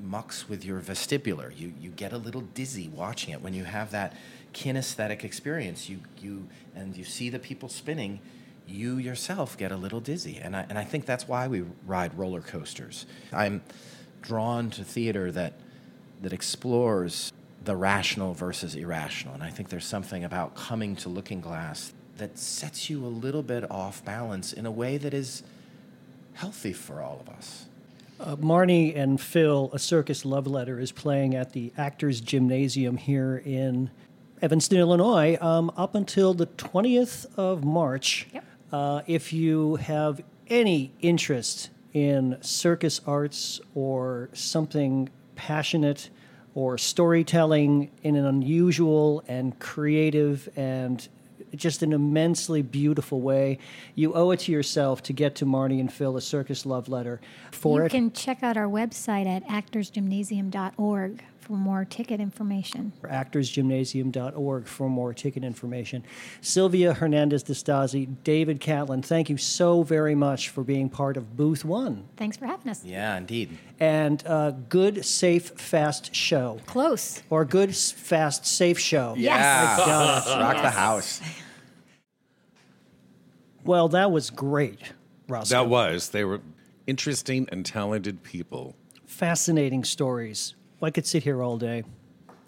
[0.01, 1.57] mucks with your vestibular.
[1.57, 4.17] You you get a little dizzy watching it when you have that
[4.53, 5.89] kinesthetic experience.
[5.89, 8.21] You you and you see the people spinning.
[8.67, 12.17] You yourself get a little dizzy, and I and I think that's why we ride
[12.19, 13.07] roller coasters.
[13.33, 13.63] I'm
[14.23, 15.55] drawn to theater that
[16.23, 17.33] that explores
[17.65, 22.89] the rational versus irrational, and I think there's something about coming to Lookingglass that sets
[22.89, 25.43] you a little bit off balance in a way that is
[26.35, 27.67] healthy for all of us.
[28.21, 33.43] Uh, Marnie and Phil, A Circus Love Letter, is playing at the Actors Gymnasium here
[33.45, 33.91] in
[34.41, 38.29] Evanston, Illinois, um, up until the 20th of March.
[38.33, 38.45] Yep.
[38.73, 46.11] Uh, if you have any interest in circus arts or something passionate
[46.55, 51.09] or storytelling in an unusual and creative and
[51.55, 53.59] just an immensely beautiful way.
[53.95, 57.21] You owe it to yourself to get to Marnie and Phil a circus love letter
[57.51, 57.91] for you it.
[57.91, 62.93] can check out our website at actorsgymnasium.org for more ticket information.
[63.03, 66.03] actorsgymnasium.org for more ticket information.
[66.41, 72.09] Sylvia Hernandez-DiStasi, David Catlin, thank you so very much for being part of Booth One.
[72.17, 72.85] Thanks for having us.
[72.85, 73.57] Yeah, indeed.
[73.79, 76.61] And uh, good, safe, fast show.
[76.67, 77.23] Close.
[77.31, 79.15] Or good, fast, safe show.
[79.17, 79.81] Yes.
[79.87, 80.41] Yeah.
[80.41, 81.21] Rock the house.
[83.65, 84.79] Well, that was great,
[85.29, 85.55] Roscoe.
[85.55, 86.11] That was.
[86.11, 86.41] They were
[86.87, 88.77] interesting and talented people.
[89.07, 90.55] fascinating stories.
[90.85, 91.85] I could sit here all day.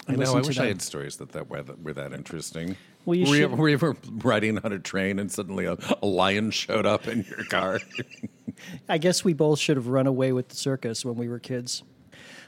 [0.08, 0.36] I know.
[0.36, 2.76] I wish I had stories that, that were, that were that interesting.
[3.04, 6.06] Well, you were, you, were you ever riding on a train and suddenly a, a
[6.06, 7.80] lion showed up in your car?
[8.88, 11.82] I guess we both should have run away with the circus when we were kids.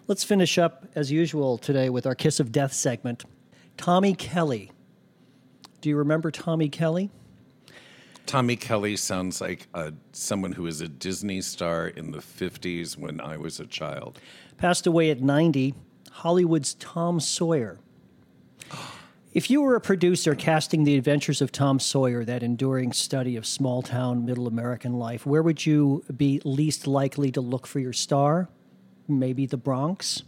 [0.07, 3.25] Let's finish up, as usual, today with our Kiss of Death segment.
[3.77, 4.73] Tommy Kelly.
[5.81, 7.11] Do you remember Tommy Kelly?
[8.29, 13.23] Tommy Kelly sounds like a, someone who was a Disney star in the 50s when
[13.23, 14.21] I was a child.
[14.59, 15.75] Passed away at 90.
[16.11, 17.79] Hollywood's Tom Sawyer.
[19.33, 23.47] If you were a producer casting the adventures of Tom Sawyer, that enduring study of
[23.47, 27.95] small town middle American life, where would you be least likely to look for your
[27.95, 28.51] star?
[29.09, 30.23] Maybe the Bronx?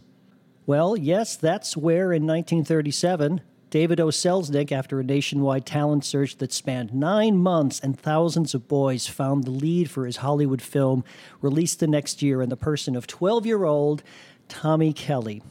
[0.65, 3.41] Well, yes, that's where in 1937,
[3.71, 4.07] David O.
[4.07, 9.45] Selznick, after a nationwide talent search that spanned nine months and thousands of boys, found
[9.45, 11.05] the lead for his Hollywood film,
[11.41, 14.03] released the next year in the person of 12 year old
[14.49, 15.41] Tommy Kelly.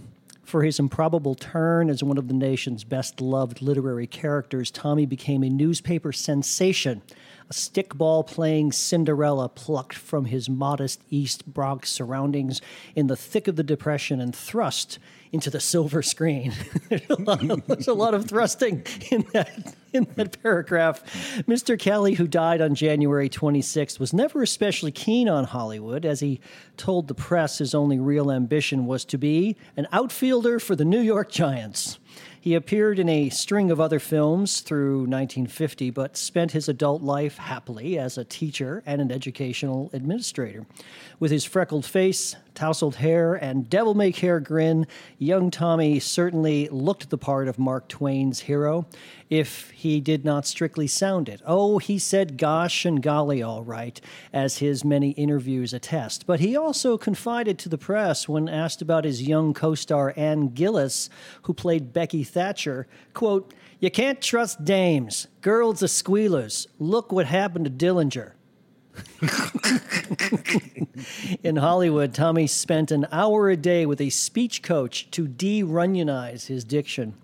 [0.50, 5.44] For his improbable turn as one of the nation's best loved literary characters, Tommy became
[5.44, 7.02] a newspaper sensation,
[7.48, 12.60] a stickball playing Cinderella plucked from his modest East Bronx surroundings
[12.96, 14.98] in the thick of the Depression and thrust
[15.30, 16.52] into the silver screen.
[16.88, 17.22] there's, a
[17.52, 21.02] of, there's a lot of thrusting in that, in that paragraph.
[21.48, 21.78] Mr.
[21.78, 26.40] Kelly, who died on January 26th, was never especially keen on Hollywood, as he
[26.76, 31.00] told the press his only real ambition was to be an outfielder for the New
[31.00, 31.98] York Giants.
[32.40, 37.36] He appeared in a string of other films through 1950, but spent his adult life
[37.36, 40.66] happily as a teacher and an educational administrator.
[41.18, 44.86] With his freckled face, tousled hair, and devil may care grin,
[45.16, 48.84] young Tommy certainly looked the part of Mark Twain's hero,
[49.30, 51.40] if he did not strictly sound it.
[51.46, 53.98] Oh, he said gosh and golly all right,
[54.30, 56.26] as his many interviews attest.
[56.26, 60.48] But he also confided to the press when asked about his young co star Ann
[60.48, 61.08] Gillis,
[61.44, 65.28] who played Becky Thatcher, quote, You can't trust dames.
[65.40, 66.68] Girls are squealers.
[66.78, 68.32] Look what happened to Dillinger.
[71.42, 76.46] In Hollywood, Tommy spent an hour a day with a speech coach to de Runyonize
[76.46, 77.14] his diction.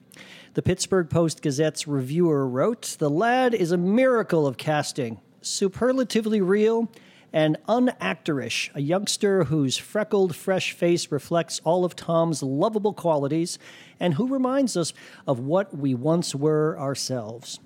[0.54, 6.90] The Pittsburgh Post Gazette's reviewer wrote The lad is a miracle of casting, superlatively real
[7.32, 13.58] and unactorish, a youngster whose freckled, fresh face reflects all of Tom's lovable qualities
[14.00, 14.94] and who reminds us
[15.26, 17.60] of what we once were ourselves.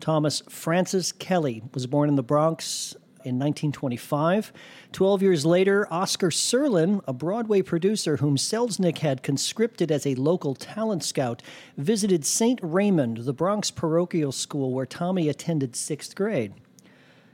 [0.00, 2.94] Thomas Francis Kelly was born in the Bronx
[3.24, 4.52] in 1925.
[4.92, 10.54] Twelve years later, Oscar Serlin, a Broadway producer whom Selznick had conscripted as a local
[10.54, 11.42] talent scout,
[11.76, 12.60] visited St.
[12.62, 16.54] Raymond, the Bronx parochial school where Tommy attended sixth grade.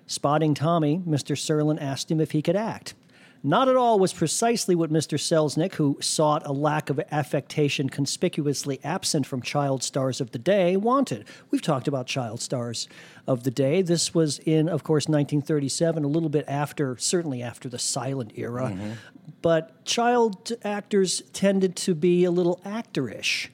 [0.07, 1.36] Spotting Tommy, Mr.
[1.36, 2.95] Serlin asked him if he could act.
[3.43, 5.18] Not at all was precisely what Mr.
[5.18, 10.76] Selznick, who sought a lack of affectation conspicuously absent from child stars of the day,
[10.76, 11.24] wanted.
[11.51, 12.86] We've talked about child stars
[13.26, 13.80] of the day.
[13.80, 18.72] This was in, of course, 1937, a little bit after, certainly after the silent era.
[18.74, 18.91] Mm-hmm.
[19.41, 23.49] But child actors tended to be a little actorish.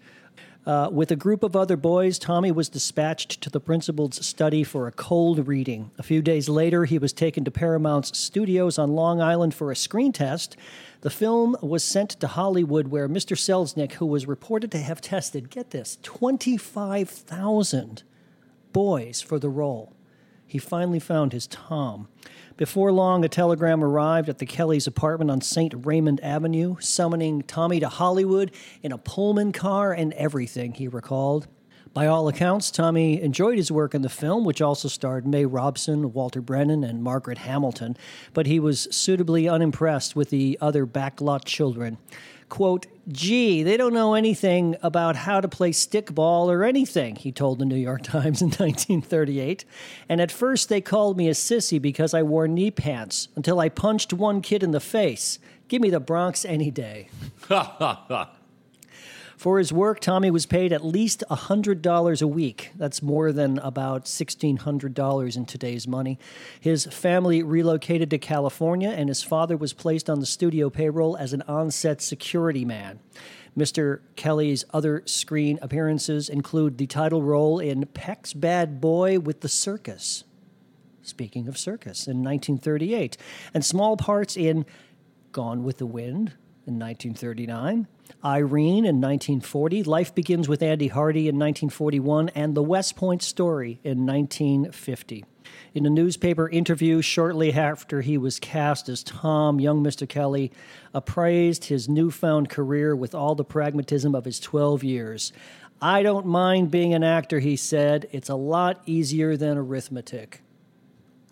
[0.66, 4.88] Uh, with a group of other boys, Tommy was dispatched to the principal's study for
[4.88, 5.92] a cold reading.
[5.96, 9.76] A few days later, he was taken to Paramount's studios on Long Island for a
[9.76, 10.56] screen test.
[11.02, 13.36] The film was sent to Hollywood, where Mr.
[13.36, 18.02] Selznick, who was reported to have tested, get this, 25,000
[18.72, 19.92] boys for the role.
[20.48, 22.08] He finally found his Tom.
[22.56, 25.74] Before long, a telegram arrived at the Kellys' apartment on St.
[25.84, 28.50] Raymond Avenue, summoning Tommy to Hollywood
[28.82, 31.48] in a Pullman car and everything, he recalled.
[31.92, 36.14] By all accounts, Tommy enjoyed his work in the film, which also starred May Robson,
[36.14, 37.94] Walter Brennan, and Margaret Hamilton,
[38.32, 41.98] but he was suitably unimpressed with the other backlot children
[42.48, 47.58] quote, gee, they don't know anything about how to play stickball or anything, he told
[47.58, 49.64] the New York Times in 1938.
[50.08, 53.68] And at first they called me a sissy because I wore knee pants until I
[53.68, 55.38] punched one kid in the face.
[55.68, 57.08] Give me the Bronx any day.
[59.36, 62.70] For his work, Tommy was paid at least $100 a week.
[62.74, 66.18] That's more than about $1,600 in today's money.
[66.58, 71.34] His family relocated to California, and his father was placed on the studio payroll as
[71.34, 72.98] an on set security man.
[73.56, 74.00] Mr.
[74.16, 80.24] Kelly's other screen appearances include the title role in Peck's Bad Boy with the Circus.
[81.02, 83.16] Speaking of circus, in 1938,
[83.54, 84.66] and small parts in
[85.32, 86.32] Gone with the Wind
[86.66, 87.86] in 1939,
[88.24, 93.80] Irene in 1940, Life Begins with Andy Hardy in 1941, and The West Point Story
[93.84, 95.24] in 1950.
[95.74, 100.08] In a newspaper interview shortly after he was cast as Tom, young Mr.
[100.08, 100.50] Kelly
[100.94, 105.32] appraised his newfound career with all the pragmatism of his 12 years.
[105.80, 108.08] I don't mind being an actor, he said.
[108.10, 110.42] It's a lot easier than arithmetic.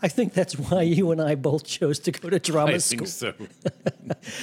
[0.03, 3.05] I think that's why you and I both chose to go to drama school.
[3.05, 3.33] I school.
[3.33, 3.51] think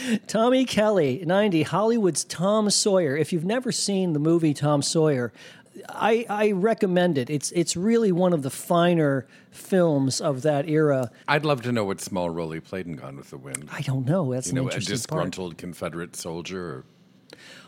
[0.10, 0.18] so.
[0.28, 3.16] Tommy Kelly, 90, Hollywood's Tom Sawyer.
[3.16, 5.32] If you've never seen the movie Tom Sawyer,
[5.88, 7.30] I, I recommend it.
[7.30, 11.12] It's it's really one of the finer films of that era.
[11.28, 13.70] I'd love to know what small role he played in Gone with the Wind.
[13.72, 14.34] I don't know.
[14.34, 15.26] That's You know, a interesting part.
[15.26, 16.64] disgruntled Confederate soldier.
[16.66, 16.86] Or,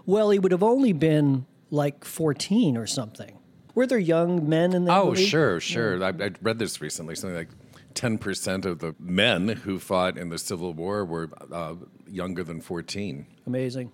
[0.06, 3.38] Well, he would have only been like 14 or something.
[3.76, 5.26] Were there young men in that oh, movie?
[5.26, 6.04] sure, sure.
[6.04, 7.16] I, I read this recently.
[7.16, 7.50] Something like
[7.96, 11.76] ten percent of the men who fought in the Civil War were uh,
[12.08, 13.28] younger than fourteen.
[13.46, 13.92] Amazing.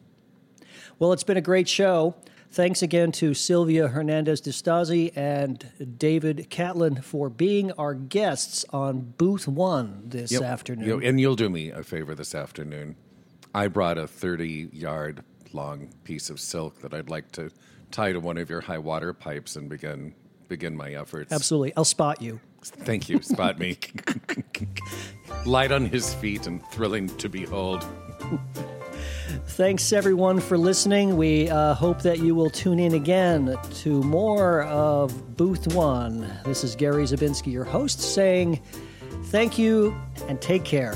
[0.98, 2.16] Well, it's been a great show.
[2.52, 10.02] Thanks again to Sylvia Hernandez-DiStasi and David Catlin for being our guests on Booth One
[10.06, 10.42] this Yep.
[10.42, 10.88] afternoon.
[10.88, 12.96] You know, and you'll do me a favor this afternoon.
[13.54, 15.24] I brought a thirty-yard
[15.54, 17.52] long piece of silk that I'd like to
[17.92, 20.14] tie to one of your high water pipes and begin
[20.48, 21.32] begin my efforts.
[21.32, 21.74] Absolutely.
[21.78, 22.40] I'll spot you.
[22.64, 23.22] Thank you.
[23.22, 23.78] Spot me.
[25.46, 27.86] Light on his feet and thrilling to behold.
[29.48, 31.18] Thanks, everyone, for listening.
[31.18, 36.32] We uh, hope that you will tune in again to more of Booth One.
[36.46, 38.62] This is Gary Zabinski, your host, saying
[39.26, 39.96] thank you
[40.28, 40.94] and take care.